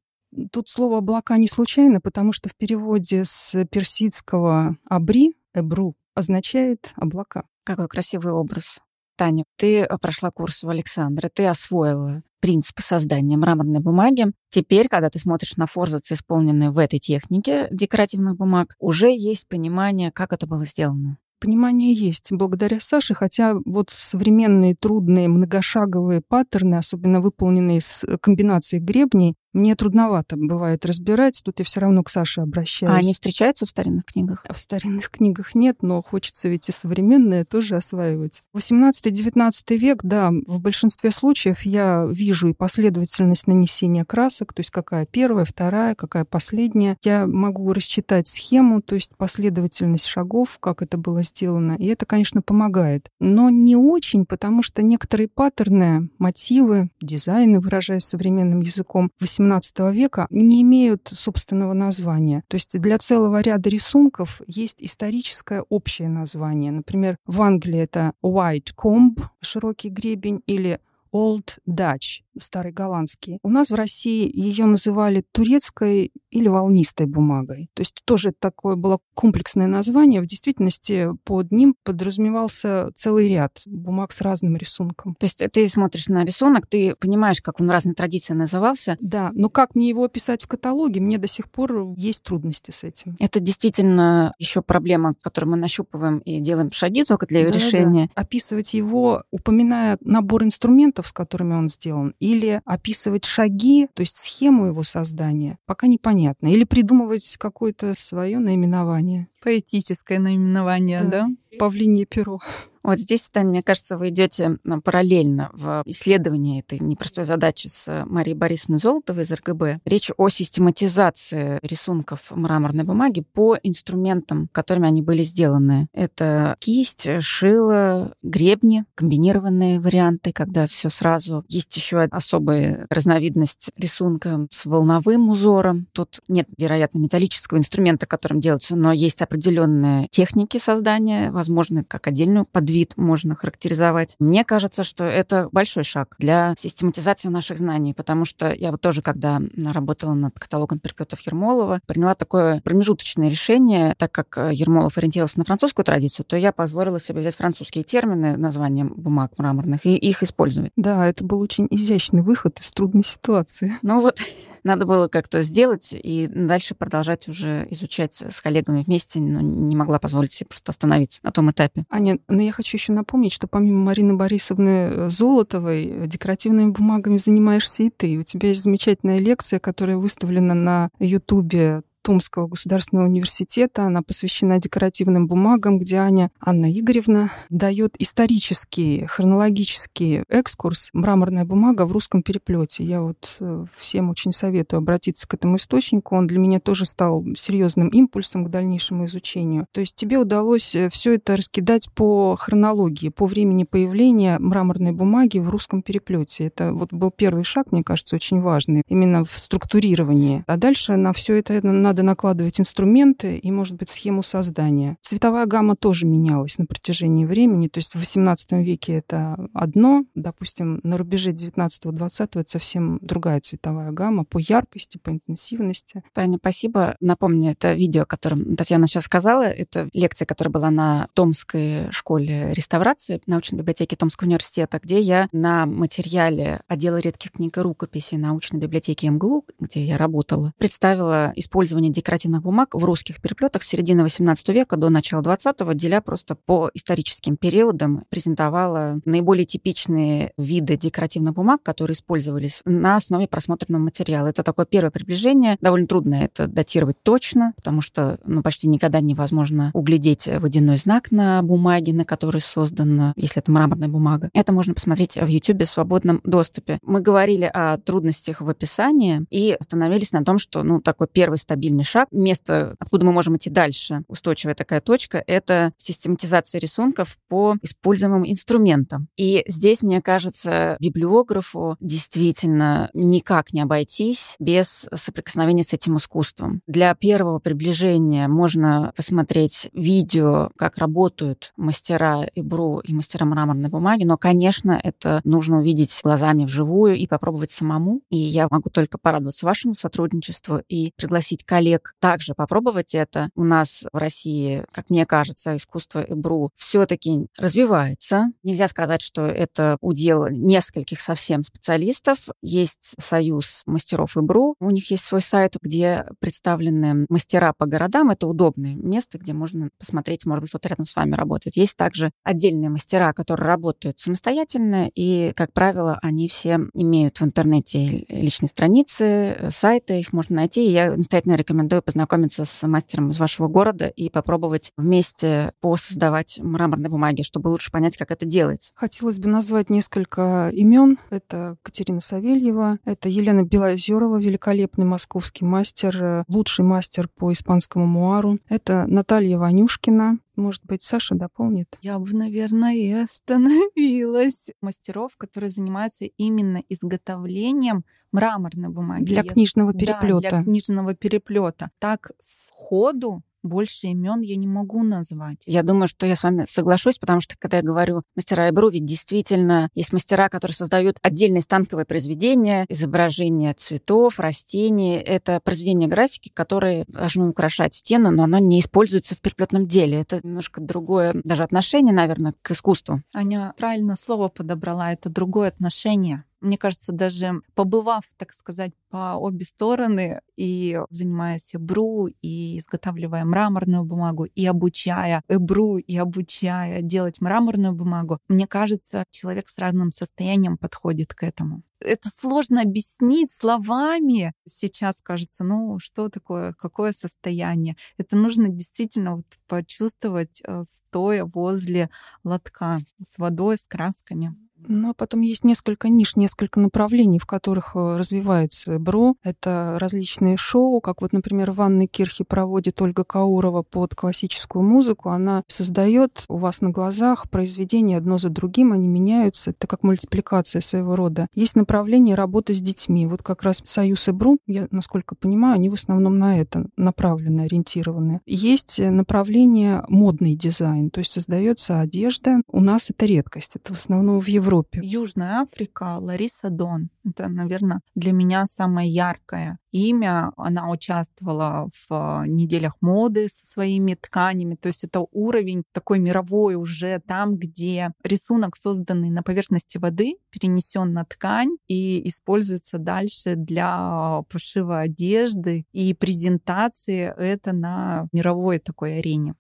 Тут 0.53 0.69
слово 0.69 0.99
«облака» 0.99 1.37
не 1.37 1.49
случайно, 1.49 2.01
потому 2.01 2.33
что 2.33 2.49
в 2.49 2.55
переводе 2.55 3.25
с 3.25 3.65
персидского 3.67 4.77
«абри»— 4.85 5.37
«эбру» 5.55 5.97
означает 6.19 6.93
«облака». 6.97 7.45
Какой 7.65 7.89
красивый 7.89 8.33
образ. 8.33 8.79
Таня, 9.17 9.45
ты 9.57 9.81
э, 9.81 9.99
прошла 10.01 10.31
курс 10.31 10.63
у 10.65 10.69
Александра, 10.69 11.29
ты 11.29 11.47
освоила 11.47 12.23
принципы 12.41 12.83
создания 12.83 13.37
мраморной 13.37 13.81
бумаги. 13.81 14.27
Теперь, 14.49 14.89
когда 14.89 15.11
ты 15.11 15.19
смотришь 15.19 15.57
на 15.57 15.67
форзацы, 15.67 16.15
исполненные 16.15 16.71
в 16.71 16.79
этой 16.79 16.99
технике 16.99 17.67
декоративных 17.71 18.37
бумаг, 18.37 18.75
уже 18.79 19.11
есть 19.11 19.49
понимание, 19.49 20.13
как 20.13 20.33
это 20.33 20.47
было 20.47 20.65
сделано. 20.65 21.19
Понимание 21.41 21.93
есть 21.93 22.33
благодаря 22.33 22.81
Саше, 22.81 23.15
хотя 23.15 23.55
вот 23.65 23.91
современные 23.91 24.75
трудные 24.75 25.29
многошаговые 25.29 26.21
паттерны, 26.21 26.77
особенно 26.77 27.21
выполненные 27.21 27.81
с 27.81 28.05
комбинацией 28.21 28.83
гребней, 28.83 29.35
мне 29.53 29.75
трудновато 29.75 30.37
бывает 30.37 30.85
разбирать, 30.85 31.41
тут 31.45 31.59
я 31.59 31.65
все 31.65 31.81
равно 31.81 32.03
к 32.03 32.11
Саше 32.11 32.43
обращаюсь. 32.43 32.93
А 32.93 32.99
они 32.99 33.13
встречаются 33.13 33.67
в 33.67 33.69
старинных 33.69 34.05
книгах? 34.05 34.45
В 34.49 34.59
старинных 34.59 35.11
книгах 35.11 35.55
нет, 35.55 35.83
но 35.83 36.03
хочется 36.03 36.49
ведь 36.49 36.69
и 36.69 36.73
современное 36.73 37.45
тоже 37.45 37.77
осваивать. 37.77 38.43
18-19 38.55 39.77
век, 39.77 40.01
да, 40.03 40.31
в 40.47 40.61
большинстве 40.61 41.11
случаев 41.11 41.63
я 41.63 42.07
вижу 42.11 42.49
и 42.49 42.53
последовательность 42.53 43.47
нанесения 43.47 44.05
красок, 44.05 44.53
то 44.53 44.61
есть 44.61 44.71
какая 44.71 45.07
первая, 45.07 45.45
вторая, 45.45 45.95
какая 45.95 46.25
последняя. 46.25 46.97
Я 47.03 47.27
могу 47.27 47.73
рассчитать 47.73 48.29
схему, 48.29 48.83
то 48.83 48.95
есть 48.95 49.13
последовательность 49.17 50.07
шагов, 50.07 50.59
как 50.61 50.83
это 50.83 50.99
было 50.99 51.23
сделано, 51.23 51.77
и 51.79 51.87
это, 51.87 52.07
конечно, 52.07 52.43
помогает. 52.43 53.09
Но 53.19 53.51
не 53.51 53.77
очень, 53.77 54.27
потому 54.27 54.63
что 54.63 54.83
некоторые 54.83 55.29
паттерны, 55.29 56.11
мотивы, 56.19 56.91
дизайны, 57.01 57.61
выражаясь 57.61 58.05
современным 58.05 58.61
языком, 58.61 59.11
18 59.21 59.38
века 59.39 60.27
не 60.31 60.63
имеют 60.63 61.11
собственного 61.13 61.73
названия. 61.73 62.43
То 62.49 62.57
есть 62.57 62.79
для 62.79 62.99
целого 62.99 63.41
ряда 63.41 63.69
рисунков 63.69 64.41
есть 64.47 64.83
историческое 64.83 65.65
общее 65.69 66.09
название. 66.09 66.73
Например, 66.73 67.17
в 67.27 67.43
Англии 67.43 67.81
это 67.81 68.13
white 68.23 68.75
comb, 68.77 69.23
широкий 69.41 69.89
гребень, 69.89 70.43
или 70.47 70.81
Old 71.13 71.59
Dutch, 71.67 72.21
старый 72.39 72.73
голландский. 72.73 73.39
У 73.43 73.51
нас 73.51 73.71
в 73.71 73.75
России 73.75 74.31
ее 74.33 74.67
называли 74.67 75.25
турецкой 75.33 76.13
или 76.31 76.49
волнистой 76.49 77.07
бумагой. 77.07 77.71
То 77.75 77.81
есть 77.81 78.03
тоже 78.05 78.33
такое 78.39 78.77
было 78.77 78.99
комплексное 79.15 79.67
название. 79.67 80.21
В 80.21 80.27
действительности 80.27 81.09
под 81.25 81.51
ним 81.53 81.75
подразумевался 81.85 82.89
целый 82.95 83.29
ряд 83.29 83.63
бумаг 83.67 84.13
с 84.13 84.21
разным 84.21 84.57
рисунком. 84.57 85.15
То 85.15 85.25
есть 85.25 85.43
ты 85.53 85.69
смотришь 85.69 86.09
на 86.09 86.25
рисунок, 86.25 86.67
ты 86.67 86.95
понимаешь, 86.99 87.41
как 87.41 87.61
он 87.61 87.69
в 87.69 87.71
разной 87.71 87.95
традиции 87.95 88.35
назывался. 88.35 88.97
Да, 89.01 89.31
но 89.35 89.49
как 89.49 89.75
мне 89.75 89.89
его 89.89 90.05
описать 90.05 90.43
в 90.43 90.49
каталоге, 90.49 91.01
мне 91.01 91.19
до 91.19 91.29
сих 91.29 91.51
пор 91.51 91.95
есть 91.97 92.23
трудности 92.23 92.71
с 92.71 92.85
этим. 92.85 93.17
Это 93.19 93.41
действительно 93.41 94.35
еще 94.39 94.63
проблема, 94.63 95.15
которую 95.21 95.53
мы 95.53 95.57
нащупываем 95.57 96.19
и 96.19 96.41
делаем 96.41 96.73
шаги 96.73 97.05
только 97.05 97.27
для 97.27 97.41
ее 97.41 97.51
да, 97.51 97.55
решения. 97.55 98.11
Да. 98.15 98.23
Описывать 98.23 98.75
его, 98.75 99.23
упоминая 99.31 99.99
набор 100.01 100.45
инструментов, 100.45 101.09
с 101.09 101.13
которыми 101.13 101.55
он 101.55 101.69
сделан, 101.69 102.15
или 102.29 102.61
описывать 102.65 103.25
шаги, 103.25 103.89
то 103.95 104.01
есть 104.01 104.17
схему 104.17 104.67
его 104.67 104.83
создания, 104.83 105.59
пока 105.67 105.87
непонятно. 105.87 106.49
Или 106.49 106.65
придумывать 106.65 107.37
какое-то 107.39 107.95
свое 107.97 108.39
наименование. 108.39 109.29
Поэтическое 109.43 110.19
наименование, 110.19 111.01
да? 111.01 111.27
да? 111.27 111.29
Павлинье 111.59 112.05
перо. 112.07 112.41
Вот 112.89 113.01
здесь, 113.01 113.29
Таня, 113.31 113.51
мне 113.51 113.63
кажется, 113.63 113.99
вы 113.99 114.09
идете 114.09 114.57
параллельно 114.83 115.51
в 115.53 115.83
исследовании 115.85 116.61
этой 116.61 116.79
непростой 116.79 117.27
задачи 117.27 117.67
с 117.67 118.07
Марией 118.07 118.35
Борисовной 118.35 118.79
Золотовой 118.79 119.25
из 119.25 119.31
РГБ. 119.31 119.81
Речь 119.85 120.11
о 120.17 120.31
систематизации 120.31 121.59
рисунков 121.61 122.31
мраморной 122.31 122.85
бумаги 122.85 123.23
по 123.35 123.59
инструментам, 123.63 124.49
которыми 124.53 124.89
они 124.89 125.03
были 125.03 125.23
сделаны. 125.23 125.89
Это 125.93 126.57
кисть, 126.61 127.07
шило, 127.21 128.15
гребни, 128.23 128.87
комбинированные 128.95 129.81
варианты, 129.81 130.33
когда 130.33 130.67
все 130.67 130.89
сразу. 130.89 131.45
Есть 131.47 131.77
еще 131.77 132.01
особая 132.05 132.87
разновидность 132.89 133.71
рисунка 133.77 134.47
с 134.51 134.65
волновым 134.65 135.29
узором. 135.29 135.89
Тут 135.93 136.21
нет, 136.27 136.49
вероятно, 136.57 137.01
металлического 137.01 137.59
инструмента, 137.59 138.07
которым 138.07 138.41
делается, 138.41 138.77
но 138.77 138.93
есть 138.93 139.21
определенные 139.21 140.09
техники 140.09 140.57
создания, 140.57 141.31
возможно, 141.31 141.85
как 141.85 142.07
отдельную 142.07 142.47
подвид 142.79 142.97
можно 142.97 143.35
характеризовать. 143.35 144.15
Мне 144.19 144.45
кажется, 144.45 144.85
что 144.85 145.05
это 145.05 145.49
большой 145.51 145.85
шаг 145.85 146.15
для 146.19 146.55
систематизации 146.57 147.29
наших 147.29 147.59
знаний, 147.59 147.93
потому 147.95 148.25
что 148.25 148.53
я 148.53 148.71
вот 148.71 148.81
тоже, 148.81 149.03
когда 149.03 149.41
работала 149.73 150.15
над 150.15 150.39
каталогом 150.39 150.79
переплетов 150.79 151.21
Ермолова, 151.21 151.81
приняла 151.87 152.15
такое 152.15 152.61
промежуточное 152.61 153.29
решение, 153.29 153.95
так 153.99 154.13
как 154.13 154.37
Ермолов 154.53 154.97
ориентировался 154.97 155.39
на 155.39 155.45
французскую 155.45 155.85
традицию, 155.85 156.25
то 156.27 156.37
я 156.37 156.53
позволила 156.53 157.01
себе 157.01 157.21
взять 157.21 157.37
французские 157.37 157.85
термины, 157.85 158.37
названия 158.37 158.85
бумаг 158.85 159.33
мраморных, 159.39 159.85
и 159.85 159.97
их 159.97 160.23
использовать. 160.23 160.73
Да, 160.77 161.07
это 161.07 161.25
был 161.25 161.41
очень 161.41 161.67
изящный 161.71 162.23
выход 162.23 162.61
из 162.61 162.71
трудной 162.71 163.05
ситуации. 163.05 163.75
Ну 163.83 164.01
вот, 164.01 164.21
надо 164.63 164.87
было 164.87 165.09
как-то 165.09 165.43
сделать 165.43 165.91
и 165.93 166.29
дальше 166.29 166.75
продолжать 166.75 167.29
уже 167.29 167.67
изучать 167.71 168.23
с 168.23 168.41
коллегами 168.41 168.83
вместе, 168.83 169.19
но 169.21 169.41
не 169.41 169.75
могла 169.75 169.99
позволить 169.99 170.33
себе 170.33 170.47
просто 170.49 170.71
остановиться 170.71 171.21
на 171.23 171.33
том 171.33 171.51
этапе. 171.51 171.85
Аня, 171.91 172.19
но 172.29 172.43
я 172.43 172.53
хочу 172.53 172.68
еще 172.77 172.93
напомнить, 172.93 173.33
что 173.33 173.47
помимо 173.47 173.85
Марины 173.85 174.15
Борисовны 174.15 174.69
э, 174.69 175.09
Золотовой, 175.09 175.87
э, 175.87 176.07
декоративными 176.07 176.71
бумагами 176.71 177.17
занимаешься 177.17 177.85
и 177.85 177.91
ты. 177.91 178.17
У 178.17 178.23
тебя 178.23 178.49
есть 178.49 178.63
замечательная 178.63 179.19
лекция, 179.19 179.59
которая 179.59 179.97
выставлена 179.97 180.55
на 180.55 180.91
Ютубе 180.99 181.83
Томского 182.09 182.47
государственного 182.47 183.05
университета. 183.05 183.85
Она 183.85 184.01
посвящена 184.01 184.59
декоративным 184.59 185.27
бумагам, 185.27 185.79
где 185.79 185.99
Аня 185.99 186.31
Анна 186.41 186.73
Игоревна 186.73 187.31
дает 187.51 187.97
исторический, 187.99 189.05
хронологический 189.05 190.23
экскурс 190.31 190.89
«Мраморная 190.95 191.45
бумага 191.45 191.85
в 191.85 191.93
русском 191.93 192.23
переплете». 192.23 192.83
Я 192.83 193.03
вот 193.03 193.37
э, 193.41 193.67
всем 193.77 194.09
очень 194.09 194.33
советую 194.33 194.79
обратиться 194.79 195.29
к 195.29 195.35
этому 195.35 195.57
источнику. 195.57 196.17
Он 196.17 196.27
для 196.27 196.39
меня 196.39 196.61
тоже 196.61 196.87
стал 196.87 197.23
серьезным 197.37 197.89
импульсом 197.89 198.47
к 198.47 198.49
дальнейшему 198.49 199.05
изучению. 199.05 199.67
То 199.73 199.83
есть 199.83 199.95
тебе 199.95 200.17
удалось 200.17 200.75
э, 200.75 200.89
все 200.89 201.17
это 201.17 201.37
раскидать 201.37 201.91
по 201.95 202.37
хронологии, 202.37 203.11
по 203.11 203.27
времени 203.27 203.65
появления 203.71 204.39
мраморной 204.39 204.93
бумаги 204.93 205.41
в 205.41 205.51
русском 205.51 205.83
переплете. 205.83 206.47
Это 206.47 206.73
вот 206.73 206.91
был 206.91 207.11
первый 207.11 207.45
шаг, 207.45 207.71
мне 207.71 207.85
кажется, 207.85 208.17
очень 208.17 208.41
важный, 208.41 208.81
именно 208.89 209.25
в 209.25 209.37
структурировании. 209.37 210.43
А 210.47 210.57
дальше 210.57 210.97
на 210.97 211.13
все 211.13 211.35
это 211.35 211.61
надо 211.67 211.98
надо 211.99 212.07
накладывать 212.07 212.61
инструменты 212.61 213.37
и, 213.39 213.51
может 213.51 213.77
быть, 213.77 213.89
схему 213.89 214.23
создания. 214.23 214.97
Цветовая 215.03 215.47
гамма 215.47 215.75
тоже 215.75 216.07
менялась 216.07 216.59
на 216.59 216.67
протяжении 216.67 217.25
времени. 217.25 217.67
То 217.67 217.79
есть 217.79 217.95
в 217.95 218.01
XVIII 218.01 218.63
веке 218.63 218.95
это 218.95 219.37
одно, 219.53 220.05
допустим, 220.15 220.81
на 220.85 220.97
рубеже 220.97 221.33
19-20 221.33 222.29
это 222.35 222.45
совсем 222.47 222.99
другая 223.03 223.41
цветовая 223.41 223.91
гамма 223.91 224.25
по 224.25 224.39
яркости, 224.39 224.99
по 224.99 225.11
интенсивности. 225.11 226.05
Таня, 226.15 226.39
спасибо. 226.39 226.97
Напомню, 227.01 227.53
это 227.53 227.73
видео, 227.73 228.03
о 228.03 228.07
котором 228.07 228.55
Татьяна 228.55 228.87
сейчас 228.87 229.05
сказала. 229.05 229.43
Это 229.43 229.89
лекция, 229.93 230.27
которая 230.27 230.53
была 230.53 230.71
на 230.71 231.09
Томской 231.15 231.91
школе 231.91 232.53
реставрации 232.53 233.21
научной 233.27 233.59
библиотеки 233.59 233.97
Томского 233.97 234.29
университета, 234.29 234.79
где 234.81 235.01
я 235.01 235.29
на 235.33 235.67
материале 235.67 236.61
отдела 236.69 236.99
редких 236.99 237.33
книг 237.33 237.59
и 237.59 237.61
рукописей 237.61 238.19
научной 238.19 238.61
библиотеки 238.61 239.07
МГУ, 239.07 239.45
где 239.59 239.83
я 239.83 239.97
работала, 239.97 240.53
представила 240.59 241.33
использование 241.35 241.78
использования 241.79 241.91
декоративных 241.91 242.43
бумаг 242.43 242.75
в 242.75 242.85
русских 242.85 243.21
переплетах 243.21 243.63
с 243.63 243.67
середины 243.67 244.03
XVIII 244.03 244.53
века 244.53 244.77
до 244.77 244.89
начала 244.89 245.23
XX, 245.23 245.75
деля 245.75 246.01
просто 246.01 246.35
по 246.35 246.71
историческим 246.75 247.37
периодам, 247.37 248.05
презентовала 248.11 249.01
наиболее 249.05 249.45
типичные 249.45 250.33
виды 250.37 250.77
декоративных 250.77 251.35
бумаг, 251.35 251.63
которые 251.63 251.95
использовались 251.95 252.63
на 252.65 252.97
основе 252.97 253.27
просмотренного 253.27 253.83
материала. 253.83 254.29
Это 254.29 254.43
такое 254.43 254.67
первое 254.67 254.91
приближение. 254.91 255.57
Довольно 255.61 255.87
трудно 255.87 256.15
это 256.17 256.47
датировать 256.47 256.97
точно, 257.03 257.53
потому 257.57 257.81
что 257.81 258.19
ну, 258.25 258.43
почти 258.43 258.69
никогда 258.69 259.01
невозможно 259.01 259.71
углядеть 259.75 260.29
водяной 260.29 260.77
знак 260.77 261.11
на 261.11 261.43
бумаге, 261.43 261.93
на 261.93 262.05
которой 262.05 262.41
создана, 262.41 263.13
если 263.17 263.41
это 263.43 263.51
мраморная 263.51 263.89
бумага. 263.89 264.31
Это 264.35 264.53
можно 264.53 264.75
посмотреть 264.75 265.17
в 265.17 265.27
YouTube 265.27 265.63
в 265.63 265.69
свободном 265.69 266.21
доступе. 266.25 266.79
Мы 266.83 267.01
говорили 267.01 267.45
о 267.45 267.79
трудностях 267.79 268.41
в 268.41 268.49
описании 268.49 269.25
и 269.31 269.57
остановились 269.59 270.13
на 270.13 270.25
том, 270.25 270.39
что 270.39 270.63
ну, 270.63 270.81
такой 270.81 271.07
первый 271.07 271.37
стабильный 271.37 271.68
стабильный 271.69 271.85
шаг. 271.85 272.09
Место, 272.11 272.75
откуда 272.79 273.05
мы 273.07 273.13
можем 273.13 273.37
идти 273.37 273.51
дальше, 273.51 274.03
устойчивая 274.09 274.55
такая 274.55 274.81
точка, 274.81 275.23
это 275.27 275.73
систематизация 275.77 276.59
рисунков 276.61 277.19
по 277.29 277.57
используемым 277.63 278.29
инструментам. 278.29 279.09
И 279.17 279.45
здесь, 279.47 279.83
мне 279.83 280.01
кажется, 280.01 280.77
библиографу 280.81 281.77
действительно 281.81 282.91
никак 282.95 283.53
не 283.53 283.61
обойтись 283.61 284.37
без 284.39 284.89
соприкосновения 284.95 285.63
с 285.63 285.73
этим 285.73 285.97
искусством. 285.97 286.63
Для 286.67 286.95
первого 286.95 287.39
приближения 287.39 288.29
можно 288.29 288.93
посмотреть 288.97 289.69
видео, 289.73 290.51
как 290.57 290.79
работают 290.79 291.53
мастера 291.57 292.27
ибру 292.35 292.81
и 292.81 292.95
мастера 292.95 293.25
мраморной 293.25 293.69
бумаги, 293.69 294.05
но, 294.05 294.17
конечно, 294.17 294.79
это 294.83 295.21
нужно 295.25 295.59
увидеть 295.59 296.01
глазами 296.03 296.45
вживую 296.45 296.97
и 296.97 297.07
попробовать 297.07 297.51
самому. 297.51 298.01
И 298.11 298.17
я 298.17 298.49
могу 298.51 298.71
только 298.71 298.99
порадоваться 298.99 299.45
вашему 299.45 299.75
сотрудничеству 299.75 300.63
и 300.69 300.93
пригласить 300.97 301.45
коллег 301.45 301.58
также 302.01 302.35
попробовать 302.35 302.95
это. 302.95 303.31
У 303.35 303.45
нас 303.45 303.85
в 303.93 303.97
России, 303.97 304.65
как 304.73 304.91
мне 304.91 305.07
кажется, 305.07 305.57
искусство 305.57 306.01
ИБРУ 306.01 306.51
все-таки 306.55 307.27
развивается. 307.39 308.27
Нельзя 308.43 308.69
сказать, 308.69 309.03
что 309.03 309.27
это 309.27 309.77
удел 309.81 310.29
нескольких 310.29 311.01
совсем 311.01 311.45
специалистов. 311.45 312.29
Есть 312.43 312.95
союз 313.01 313.63
мастеров 313.67 314.17
ИБРУ, 314.17 314.57
у 314.61 314.71
них 314.71 314.91
есть 314.91 315.05
свой 315.05 315.21
сайт, 315.21 315.57
где 315.63 316.07
представлены 316.21 317.07
мастера 317.09 317.53
по 317.57 317.67
городам. 317.67 318.11
Это 318.11 318.27
удобное 318.27 318.75
место, 318.75 319.19
где 319.19 319.33
можно 319.33 319.71
посмотреть, 319.79 320.27
может 320.27 320.43
быть, 320.43 320.51
кто-то 320.51 320.69
рядом 320.69 320.87
с 320.87 320.97
вами 320.97 321.15
работает. 321.15 321.57
Есть 321.57 321.77
также 321.77 322.11
отдельные 322.25 322.71
мастера, 322.71 323.13
которые 323.13 323.47
работают 323.47 323.99
самостоятельно, 323.99 324.91
и, 324.95 325.33
как 325.37 325.53
правило, 325.53 325.99
они 326.03 326.29
все 326.29 326.59
имеют 326.75 327.21
в 327.21 327.25
интернете 327.25 328.05
личные 328.09 328.49
страницы, 328.49 329.49
сайты, 329.51 329.99
их 329.99 330.13
можно 330.13 330.37
найти. 330.37 330.67
И 330.67 330.71
я 330.71 330.95
настоятельно 330.95 331.37
познакомиться 331.85 332.45
с 332.45 332.67
мастером 332.67 333.11
из 333.11 333.19
вашего 333.19 333.49
города 333.49 333.87
и 333.87 334.11
попробовать 334.11 334.73
вместе 334.77 335.53
посоздавать 335.61 336.39
мраморные 336.43 336.91
бумаги, 336.91 337.23
чтобы 337.23 337.49
лучше 337.49 337.71
понять, 337.71 337.97
как 337.97 338.11
это 338.11 338.27
делается. 338.27 338.73
Хотелось 338.75 339.19
бы 339.19 339.29
назвать 339.29 339.71
несколько 339.71 340.51
имен. 340.53 340.99
Это 341.11 341.57
Катерина 341.63 342.01
Савельева, 342.01 342.79
это 342.85 343.09
Елена 343.09 343.43
Белозерова, 343.43 344.19
великолепный 344.19 344.85
московский 344.85 345.45
мастер, 345.45 346.25
лучший 346.29 346.65
мастер 346.65 347.09
по 347.09 347.33
испанскому 347.33 347.87
муару. 347.87 348.39
Это 348.49 348.85
Наталья 348.87 349.39
Ванюшкина, 349.39 350.19
может 350.39 350.65
быть, 350.65 350.83
Саша 350.83 351.15
дополнит? 351.15 351.77
Я 351.83 351.99
бы, 351.99 352.13
наверное, 352.15 352.75
и 352.75 352.91
остановилась. 352.93 354.51
Мастеров, 354.63 355.17
которые 355.17 355.51
занимаются 355.51 356.05
именно 356.05 356.63
изготовлением 356.69 357.85
мраморной 358.13 358.71
бумаги. 358.71 359.05
Для 359.05 359.23
книжного 359.23 359.73
переплета. 359.75 360.21
Да, 360.23 360.31
для 360.31 360.43
книжного 360.43 360.95
переплета. 360.95 361.71
Так 361.79 362.13
сходу 362.19 363.23
больше 363.43 363.89
имен 363.89 364.21
я 364.21 364.37
не 364.37 364.47
могу 364.47 364.83
назвать. 364.83 365.43
Я 365.47 365.63
думаю, 365.63 365.89
что 365.89 366.07
я 366.07 366.17
с 366.17 366.25
вами 366.25 366.45
соглашусь, 366.47 366.99
потому 366.99 367.21
что, 367.21 367.37
когда 367.39 367.59
я 367.59 367.63
говорю 367.63 368.03
мастера 368.17 368.43
Айбру, 368.45 368.69
ведь 368.71 368.85
действительно 368.85 369.69
есть 369.75 369.93
мастера, 369.93 370.29
которые 370.29 370.55
создают 370.55 370.99
отдельные 371.03 371.41
станковые 371.41 371.85
произведения, 371.87 372.67
изображения 372.69 373.55
цветов, 373.55 374.19
растений. 374.19 374.97
Это 374.97 375.41
произведения 375.41 375.87
графики, 375.87 376.31
которые 376.33 376.85
должны 376.89 377.29
украшать 377.29 377.75
стену, 377.75 378.11
но 378.11 378.25
оно 378.25 378.39
не 378.39 378.61
используется 378.61 379.15
в 379.15 379.21
переплетном 379.21 379.67
деле. 379.67 380.01
Это 380.01 380.21
немножко 380.23 380.61
другое 380.61 381.15
даже 381.25 381.45
отношение, 381.45 381.95
наверное, 381.95 382.35
к 382.43 382.51
искусству. 382.51 383.03
Аня 383.15 383.55
правильно 383.57 383.97
слово 383.97 384.29
подобрала. 384.29 384.93
Это 384.93 385.09
другое 385.09 385.49
отношение 385.49 386.25
Мне 386.41 386.57
кажется, 386.57 386.93
даже 386.93 387.43
побывав, 387.55 388.05
так 388.17 388.33
сказать, 388.33 388.73
по 388.91 389.17
обе 389.17 389.45
стороны 389.45 390.21
и 390.37 390.81
занимаясь 390.91 391.51
БРУ, 391.55 392.09
и 392.23 392.59
изготавливая 392.59 393.25
мраморную 393.25 393.85
бумагу, 393.85 394.25
и 394.25 394.47
обучая 394.47 395.23
ЭБРУ, 395.29 395.79
и 395.79 395.97
обучая 395.97 396.83
делать 396.83 397.21
мраморную 397.21 397.73
бумагу, 397.75 398.19
мне 398.29 398.47
кажется, 398.47 399.05
человек 399.11 399.49
с 399.49 399.59
разным 399.59 399.91
состоянием 399.93 400.57
подходит 400.57 401.15
к 401.15 401.25
этому. 401.25 401.63
Это 401.81 402.09
сложно 402.09 402.63
объяснить 402.63 403.33
словами. 403.33 404.33
Сейчас 404.45 405.01
кажется, 405.01 405.45
ну 405.45 405.79
что 405.79 406.09
такое, 406.09 406.53
какое 406.53 406.93
состояние. 406.93 407.77
Это 407.99 408.17
нужно 408.17 408.49
действительно 408.49 409.17
вот 409.17 409.27
почувствовать, 409.47 410.41
э, 410.45 410.63
стоя 410.65 411.25
возле 411.25 411.91
лотка 412.25 412.79
с 413.03 413.19
водой, 413.19 413.59
с 413.59 413.67
красками. 413.67 414.35
Ну, 414.67 414.93
потом 414.95 415.21
есть 415.21 415.45
несколько 415.45 415.89
ниш, 415.89 416.17
несколько 416.17 416.61
направлений, 416.61 417.19
в 417.19 417.27
которых 417.27 417.73
э, 417.75 417.97
развивается 417.97 418.79
БРО. 418.79 419.15
Это 419.23 419.77
различные 419.79 420.37
шоу, 420.37 420.81
как 420.81 421.01
вот, 421.01 421.13
например, 421.13 421.53
в 421.53 421.61
Анной 421.61 421.87
Кирхе 421.87 422.25
проводит 422.25 422.81
Ольга 422.83 423.05
Каурова 423.05 423.63
под 423.63 423.95
классическую 423.95 424.63
музыку. 424.63 425.11
Она 425.11 425.43
создает 425.47 426.25
у 426.29 426.39
вас 426.39 426.61
на 426.61 426.71
глазах 426.71 427.31
произведения 427.31 427.97
одно 427.97 428.19
за 428.19 428.31
другим, 428.31 428.73
они 428.73 428.89
меняются. 428.89 429.51
Это 429.51 429.67
как 429.67 429.83
мультипликация 429.83 430.61
своего 430.61 430.97
рода. 430.97 431.29
Есть 431.35 431.57
направление 431.57 432.15
работы 432.15 432.53
с 432.53 432.61
детьми. 432.61 433.07
Вот 433.07 433.23
как 433.23 433.43
раз 433.43 433.63
Союз 433.65 434.09
и 434.09 434.13
БРУ, 434.13 434.39
я, 434.47 434.67
насколько 434.71 435.15
понимаю, 435.15 435.55
они 435.55 435.69
в 435.69 435.75
основном 435.75 436.19
на 436.19 436.41
это 436.41 436.67
направлены, 436.77 437.43
ориентированы. 437.43 438.21
Есть 438.27 438.79
направление 438.79 439.85
модный 439.89 440.35
дизайн, 440.35 440.91
то 440.91 440.99
есть 440.99 441.13
создается 441.13 441.81
одежда. 441.81 442.43
У 442.51 442.61
нас 442.61 442.91
это 442.91 443.07
редкость. 443.07 443.57
Это 443.57 443.75
в 443.75 443.79
основном 443.79 444.21
в 444.21 444.27
Европе 444.27 444.48
Европе? 444.49 444.81
Южная 444.83 445.41
Африка, 445.43 445.99
Лариса 445.99 446.51
Дон. 446.51 446.91
Это, 447.05 447.29
наверное, 447.29 447.81
для 447.95 448.13
меня 448.13 448.47
самое 448.47 448.91
яркое 448.91 449.59
имя. 449.71 450.33
Она 450.37 450.71
участвовала 450.71 451.69
в 451.89 452.25
неделях 452.27 452.77
моды 452.81 453.29
со 453.29 453.47
своими 453.47 453.95
тканями. 453.95 454.55
То 454.55 454.69
есть 454.69 454.85
это 454.85 455.05
уровень 455.13 455.65
такой 455.73 455.99
мировой 455.99 456.55
уже 456.55 457.01
там, 457.07 457.37
где 457.37 457.93
рисунок, 458.03 458.57
созданный 458.57 459.11
на 459.11 459.23
поверхности 459.23 459.79
воды, 459.79 460.17
перенесен 460.31 460.93
на 460.93 461.05
ткань 461.05 461.57
и 461.67 462.07
используется 462.09 462.79
дальше 462.79 463.37
для 463.37 464.23
пошива 464.31 464.81
одежды 464.81 465.67
и 465.73 465.95
презентации 465.95 467.15
это 467.19 467.53
на 467.53 468.09
мировой 468.13 468.59
такой 468.59 468.99
арене. 468.99 469.35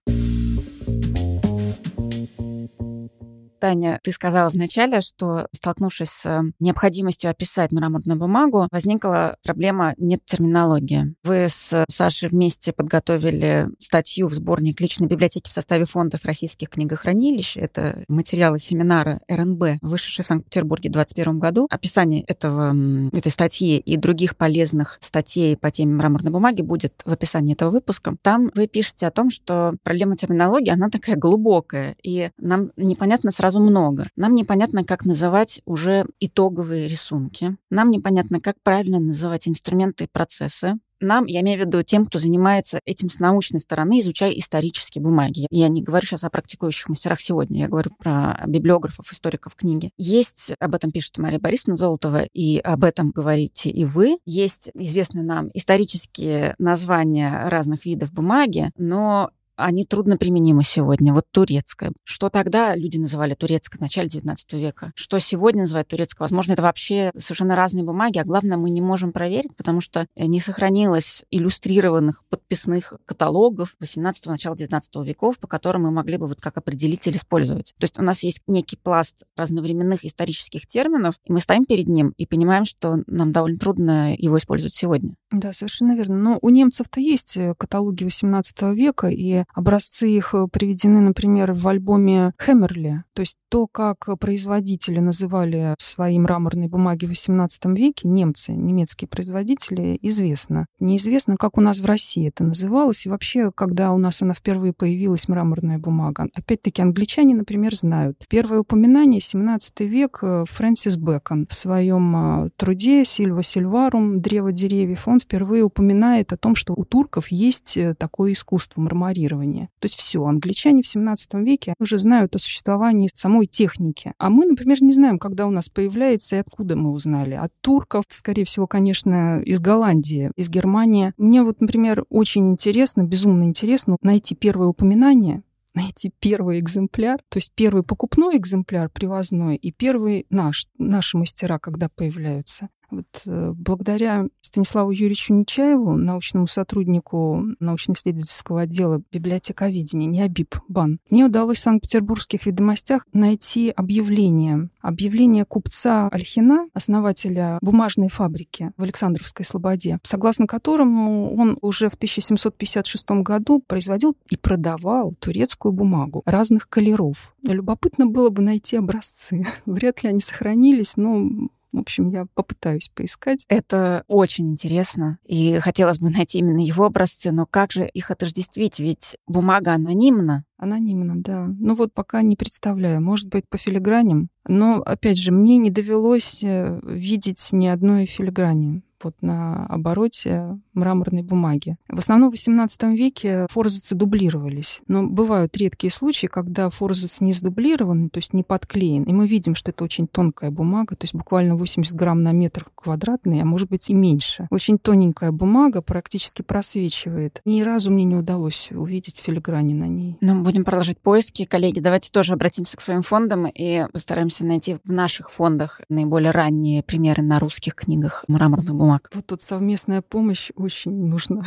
Таня, 3.59 4.01
ты 4.03 4.13
сказала 4.13 4.49
вначале, 4.49 5.01
что, 5.01 5.49
столкнувшись 5.53 6.11
с 6.11 6.27
э, 6.27 6.43
необходимостью 6.61 7.31
описать 7.31 7.73
мраморную 7.73 8.19
бумагу, 8.19 8.69
возникла 8.71 9.37
проблема 9.45 9.95
нет 9.97 10.25
терминологии. 10.25 11.15
Вы 11.25 11.47
с 11.49 11.85
Сашей 11.89 12.29
вместе 12.29 12.73
подготовили 12.73 13.69
статью 13.79 14.29
в 14.29 14.35
сборник 14.35 14.81
личной 14.81 15.07
библиотеки 15.07 15.49
в 15.49 15.53
составе 15.53 15.85
фондов 15.85 16.25
российских 16.25 16.71
книгохранилищ. 16.71 17.57
Это 17.57 18.05
материалы 18.09 18.59
семинара 18.59 19.21
РНБ, 19.29 19.83
вышедший 19.83 20.25
в 20.25 20.29
Санкт-Петербурге 20.29 20.91
в 20.91 20.93
2021 20.93 21.39
году. 21.39 21.67
Описание 21.71 22.23
этого, 22.25 22.75
этой 23.13 23.33
статьи 23.33 23.79
и 23.79 23.97
других 23.97 24.37
полезных 24.37 24.99
статей 25.01 25.57
по 25.57 25.71
теме 25.71 25.95
мраморной 25.95 26.31
бумаги 26.31 26.63
будет 26.63 27.03
в 27.05 27.11
описании 27.13 27.55
этого 27.55 27.71
выпуска. 27.71 28.17
Там 28.23 28.51
вы 28.55 28.67
пишете 28.67 29.07
о 29.07 29.11
том, 29.11 29.31
что 29.31 29.75
проблема 29.83 30.17
терминологии, 30.17 30.71
она 30.71 30.91
такая 30.91 31.17
глубокая, 31.17 31.97
и 32.03 32.31
нам 32.39 32.71
непонятно 32.77 33.31
сразу 33.31 33.48
сразу 33.49 33.61
много. 33.61 34.09
Нам 34.17 34.35
непонятно, 34.35 34.85
как 34.85 35.05
называть 35.05 35.63
уже 35.65 36.07
итоговые 36.21 36.87
рисунки. 36.87 37.57
Нам 37.71 37.91
непонятно, 37.91 38.41
как 38.41 38.57
правильно 38.63 38.99
называть 38.99 39.49
инструменты 39.49 40.05
и 40.05 40.09
процессы 40.11 40.79
нам, 41.01 41.27
я 41.27 41.41
имею 41.41 41.59
в 41.59 41.67
виду 41.67 41.83
тем, 41.83 42.07
кто 42.07 42.19
занимается 42.19 42.81
этим 42.85 43.09
с 43.09 43.19
научной 43.19 43.61
стороны, 43.61 44.01
изучая 44.01 44.33
исторические 44.33 45.03
бумаги. 45.03 45.47
Я 45.51 45.69
не 45.69 45.83
говорю 45.83 46.07
сейчас 46.07 46.25
о 46.25 46.31
практикующих 46.31 46.89
мастерах 46.89 47.21
сегодня, 47.21 47.61
я 47.61 47.69
говорю 47.69 47.93
про 47.99 48.43
библиографов, 48.47 49.13
историков 49.13 49.55
книги. 49.55 49.91
Есть, 49.97 50.53
об 50.59 50.75
этом 50.75 50.91
пишет 50.91 51.19
Мария 51.19 51.39
Борисовна 51.39 51.77
Золотова, 51.77 52.25
и 52.33 52.59
об 52.59 52.85
этом 52.85 53.11
говорите 53.11 53.71
и 53.71 53.85
вы. 53.85 54.19
Есть 54.25 54.71
известные 54.75 55.25
нам 55.25 55.51
исторические 55.55 56.55
названия 56.59 57.49
разных 57.49 57.85
видов 57.85 58.13
бумаги, 58.13 58.71
но 58.77 59.31
они 59.59 59.85
трудно 59.85 60.17
применимы 60.17 60.63
сегодня. 60.63 61.13
Вот 61.13 61.27
турецкая. 61.31 61.93
Что 62.05 62.31
тогда 62.31 62.77
люди 62.77 62.97
называли 62.97 63.35
турецкой 63.35 63.79
в 63.79 63.81
начале 63.81 64.09
XIX 64.09 64.37
века? 64.53 64.93
Что 64.95 65.19
сегодня 65.19 65.63
называют 65.63 65.89
турецкой? 65.89 66.21
Возможно, 66.21 66.53
это 66.53 66.63
вообще 66.63 67.11
совершенно 67.17 67.57
разные 67.57 67.85
бумаги, 67.85 68.19
а 68.19 68.25
главное, 68.25 68.57
мы 68.57 68.71
не 68.71 68.81
можем 68.81 69.13
проверить, 69.13 69.57
потому 69.57 69.81
что 69.81 70.07
не 70.17 70.41
сохранилось 70.41 71.25
иллюстрированных 71.31 72.25
подписных 72.29 72.95
каталогов 73.05 73.75
18-го, 73.83 74.31
начала 74.31 74.55
XIX 74.55 74.81
веков, 75.05 75.39
по 75.39 75.49
которым 75.49 75.83
мы 75.83 75.91
могли 75.91 76.17
бы 76.17 76.27
вот 76.27 76.41
как 76.41 76.57
определитель 76.57 77.17
использовать. 77.17 77.75
То 77.79 77.85
есть 77.85 77.99
у 77.99 78.03
нас 78.03 78.23
есть 78.23 78.43
некий 78.47 78.77
пласт 78.77 79.25
разновременных 79.37 80.05
исторических 80.05 80.67
терминов, 80.67 81.17
и 81.25 81.33
мы 81.33 81.41
стоим 81.41 81.65
перед 81.65 81.89
ним 81.89 82.15
и 82.17 82.27
понимаем, 82.27 82.65
что 82.65 82.99
нам 83.07 83.33
довольно 83.33 83.59
трудно 83.59 84.15
его 84.15 84.39
использовать 84.39 84.75
сегодня. 84.75 85.15
Да, 85.31 85.53
совершенно 85.53 85.95
верно. 85.95 86.17
Но 86.17 86.39
у 86.41 86.49
немцев-то 86.49 87.01
есть 87.01 87.37
э, 87.37 87.55
каталоги 87.59 88.05
XVIII 88.05 88.75
века, 88.75 89.09
и 89.09 89.45
Образцы 89.55 90.09
их 90.09 90.35
э, 90.35 90.47
приведены, 90.51 91.01
например, 91.01 91.53
в 91.53 91.67
альбоме 91.69 92.33
Хэмерли. 92.39 93.03
То 93.13 93.21
есть 93.21 93.37
то, 93.51 93.67
как 93.67 94.09
производители 94.19 95.01
называли 95.01 95.75
свои 95.79 96.19
мраморные 96.19 96.69
бумаги 96.69 97.07
в 97.07 97.13
XVIII 97.13 97.75
веке, 97.75 98.09
немцы, 98.09 98.53
немецкие 98.53 99.09
производители, 99.09 99.99
известно. 100.01 100.67
Неизвестно, 100.81 101.37
как 101.37 101.59
у 101.59 101.61
нас 101.61 101.81
в 101.81 101.85
России 101.85 102.29
это 102.29 102.45
называлось, 102.45 103.05
и 103.05 103.09
вообще, 103.11 103.51
когда 103.55 103.93
у 103.93 103.99
нас 103.99 104.23
она 104.23 104.33
впервые 104.33 104.73
появилась, 104.73 105.29
мраморная 105.29 105.79
бумага. 105.79 106.29
Опять-таки, 106.35 106.83
англичане, 106.83 107.35
например, 107.35 107.75
знают. 107.75 108.25
Первое 108.29 108.61
упоминание, 108.61 109.21
17 109.21 109.81
век, 109.81 110.21
э, 110.23 110.45
Фрэнсис 110.49 110.97
Бэкон 110.97 111.47
в 111.49 111.55
своем 111.55 112.51
труде 112.57 113.05
«Сильва 113.05 113.43
Сильварум. 113.43 114.21
Древо 114.21 114.53
деревьев» 114.53 115.09
он 115.09 115.18
впервые 115.21 115.63
упоминает 115.63 116.33
о 116.33 116.37
том, 116.37 116.55
что 116.55 116.75
у 116.75 116.85
турков 116.85 117.29
есть 117.29 117.79
такое 117.99 118.33
искусство 118.33 118.81
моделирования. 118.81 119.69
То 119.79 119.87
есть 119.87 119.97
все, 119.97 120.25
англичане 120.25 120.83
в 120.83 120.87
17 120.87 121.35
веке 121.35 121.75
уже 121.79 121.99
знают 121.99 122.35
о 122.35 122.39
существовании 122.39 123.11
самой 123.15 123.47
техники. 123.47 124.13
А 124.19 124.31
мы, 124.31 124.47
например, 124.47 124.83
не 124.83 124.93
знаем, 124.93 125.19
когда 125.19 125.47
у 125.47 125.51
нас 125.51 125.69
появляется 125.69 126.37
и 126.37 126.41
откуда 126.41 126.77
мы 126.77 126.91
узнали. 126.91 127.35
От 127.35 127.53
турков, 127.61 128.05
скорее 128.09 128.45
всего, 128.45 128.67
конечно, 128.67 129.41
из 129.43 129.61
Голландии, 129.61 130.31
из 130.37 130.49
Германии. 130.49 131.13
Мне 131.17 131.43
вот, 131.43 131.61
например, 131.61 132.05
очень 132.09 132.49
интересно, 132.51 133.03
безумно 133.03 133.45
интересно 133.45 133.97
найти 134.03 134.35
первое 134.35 134.69
упоминание 134.69 135.43
найти 135.75 136.13
первый 136.19 136.59
экземпляр, 136.61 137.19
то 137.29 137.39
есть 137.39 137.53
первый 137.55 137.83
покупной 137.83 138.37
экземпляр 138.37 138.91
привозной 138.91 139.57
и 139.57 139.71
первый 139.71 140.27
наш, 140.31 140.67
наши 140.79 141.17
мастера, 141.17 141.59
когда 141.59 141.89
появляются. 141.89 142.69
Вот 142.91 143.23
э, 143.27 143.53
благодаря 143.55 144.27
Станиславу 144.49 144.91
Юрьевичу 144.91 145.35
Нечаеву, 145.35 145.95
научному 145.97 146.47
сотруднику 146.47 147.45
научно-исследовательского 147.61 148.63
отдела 148.63 149.03
библиотековедения, 149.13 150.09
НИАБИБ 150.09 150.55
БАН, 150.69 151.01
мне 151.11 151.27
удалось 151.27 151.59
в 151.59 151.63
Санкт-Петербургских 151.63 152.47
ведомостях 152.47 153.07
найти 153.13 153.71
объявление. 153.71 154.71
Объявление 154.81 155.45
купца 155.45 156.09
Альхина, 156.09 156.69
основателя 156.73 157.59
бумажной 157.61 158.09
фабрики 158.09 158.73
в 158.79 158.83
Александровской 158.83 159.45
Слободе, 159.45 159.99
согласно 160.03 160.47
которому 160.47 161.37
он 161.37 161.59
уже 161.61 161.91
в 161.91 161.95
1756 161.95 163.11
году 163.23 163.63
производил 163.67 164.17
и 164.31 164.37
продавал 164.37 165.15
турецкую 165.21 165.73
бумагу 165.73 166.23
разных 166.25 166.71
колеров. 166.71 167.35
Любопытно 167.43 168.07
было 168.07 168.31
бы 168.31 168.41
найти 168.41 168.77
образцы. 168.77 169.45
Вряд 169.67 170.03
ли 170.03 170.09
они 170.09 170.21
сохранились, 170.21 170.97
но 170.97 171.29
в 171.73 171.79
общем, 171.79 172.11
я 172.11 172.27
попытаюсь 172.35 172.91
поискать. 172.95 173.45
Это 173.49 174.05
очень 174.09 174.51
интересно. 174.51 175.19
И 175.25 175.59
хотелось 175.59 175.99
бы 175.99 176.11
найти 176.11 176.39
именно 176.39 176.61
его 176.61 176.85
образцы, 176.85 177.31
но 177.31 177.47
как 177.47 177.73
же 177.73 177.87
их 177.87 178.11
отождествить? 178.11 178.79
Ведь 178.79 179.17
бумага 179.27 179.75
анонимна. 179.75 180.45
Анонимно, 180.57 181.23
да. 181.23 181.47
Ну 181.47 181.75
вот 181.75 181.93
пока 181.93 182.23
не 182.23 182.37
представляю. 182.37 183.01
Может 183.01 183.29
быть, 183.29 183.49
по 183.49 183.59
филиграням. 183.59 184.29
Но, 184.47 184.77
опять 184.77 185.19
же, 185.19 185.31
мне 185.31 185.59
не 185.59 185.71
довелось 185.71 186.43
э, 186.43 186.81
видеть 186.83 187.47
ни 187.53 187.67
одной 187.67 188.07
филиграни 188.07 188.83
вот 189.03 189.15
на 189.21 189.67
обороте 189.67 190.59
мраморной 190.79 191.23
бумаги. 191.23 191.77
В 191.89 191.99
основном 191.99 192.31
в 192.31 192.35
XVIII 192.35 192.95
веке 192.95 193.47
форзацы 193.51 193.95
дублировались, 193.95 194.81
но 194.89 195.07
бывают 195.07 195.57
редкие 195.57 195.91
случаи, 195.91 196.27
когда 196.27 196.71
форзац 196.71 197.21
не 197.21 197.33
сдублирован, 197.33 198.11
то 198.11 198.19
есть 198.19 198.33
не 198.33 198.43
подклеен, 198.43 199.05
и 199.05 199.13
мы 199.13 199.27
видим, 199.27 199.55
что 199.55 199.71
это 199.71 199.85
очень 199.85 200.07
тонкая 200.07 200.51
бумага, 200.51 200.97
то 200.97 201.05
есть 201.05 201.15
буквально 201.15 201.57
80 201.57 201.95
грамм 201.95 202.23
на 202.23 202.33
метр 202.33 202.67
квадратный, 202.75 203.43
а 203.43 203.45
может 203.45 203.69
быть 203.69 203.91
и 203.91 203.95
меньше. 203.95 204.47
Очень 204.51 204.79
тоненькая 204.79 205.33
бумага 205.33 205.83
практически 205.83 206.43
просвечивает. 206.43 207.41
Ни 207.45 207.63
разу 207.63 207.91
мне 207.91 208.05
не 208.05 208.17
удалось 208.17 208.71
увидеть 208.71 209.19
филиграни 209.19 209.75
на 209.75 209.89
ней. 209.89 210.17
Ну, 210.21 210.43
будем 210.43 210.65
продолжать 210.65 210.99
поиски. 210.99 211.45
Коллеги, 211.45 211.81
давайте 211.81 212.11
тоже 212.11 212.33
обратимся 212.35 212.77
к 212.77 212.81
своим 212.81 213.03
фондам 213.03 213.47
и 213.47 213.87
постараемся 213.93 214.45
найти 214.45 214.79
в 214.85 214.93
наших 214.93 215.31
фондах 215.31 215.81
наиболее 215.89 216.31
ранние 216.31 216.83
примеры 216.83 217.23
на 217.23 217.39
русских 217.39 217.75
книгах 217.75 218.25
мраморных 218.29 218.75
бумаг. 218.75 219.11
Вот 219.15 219.27
тут 219.27 219.43
совместная 219.43 220.03
помощь 220.03 220.51
очень 220.69 220.93
нужна. 220.93 221.43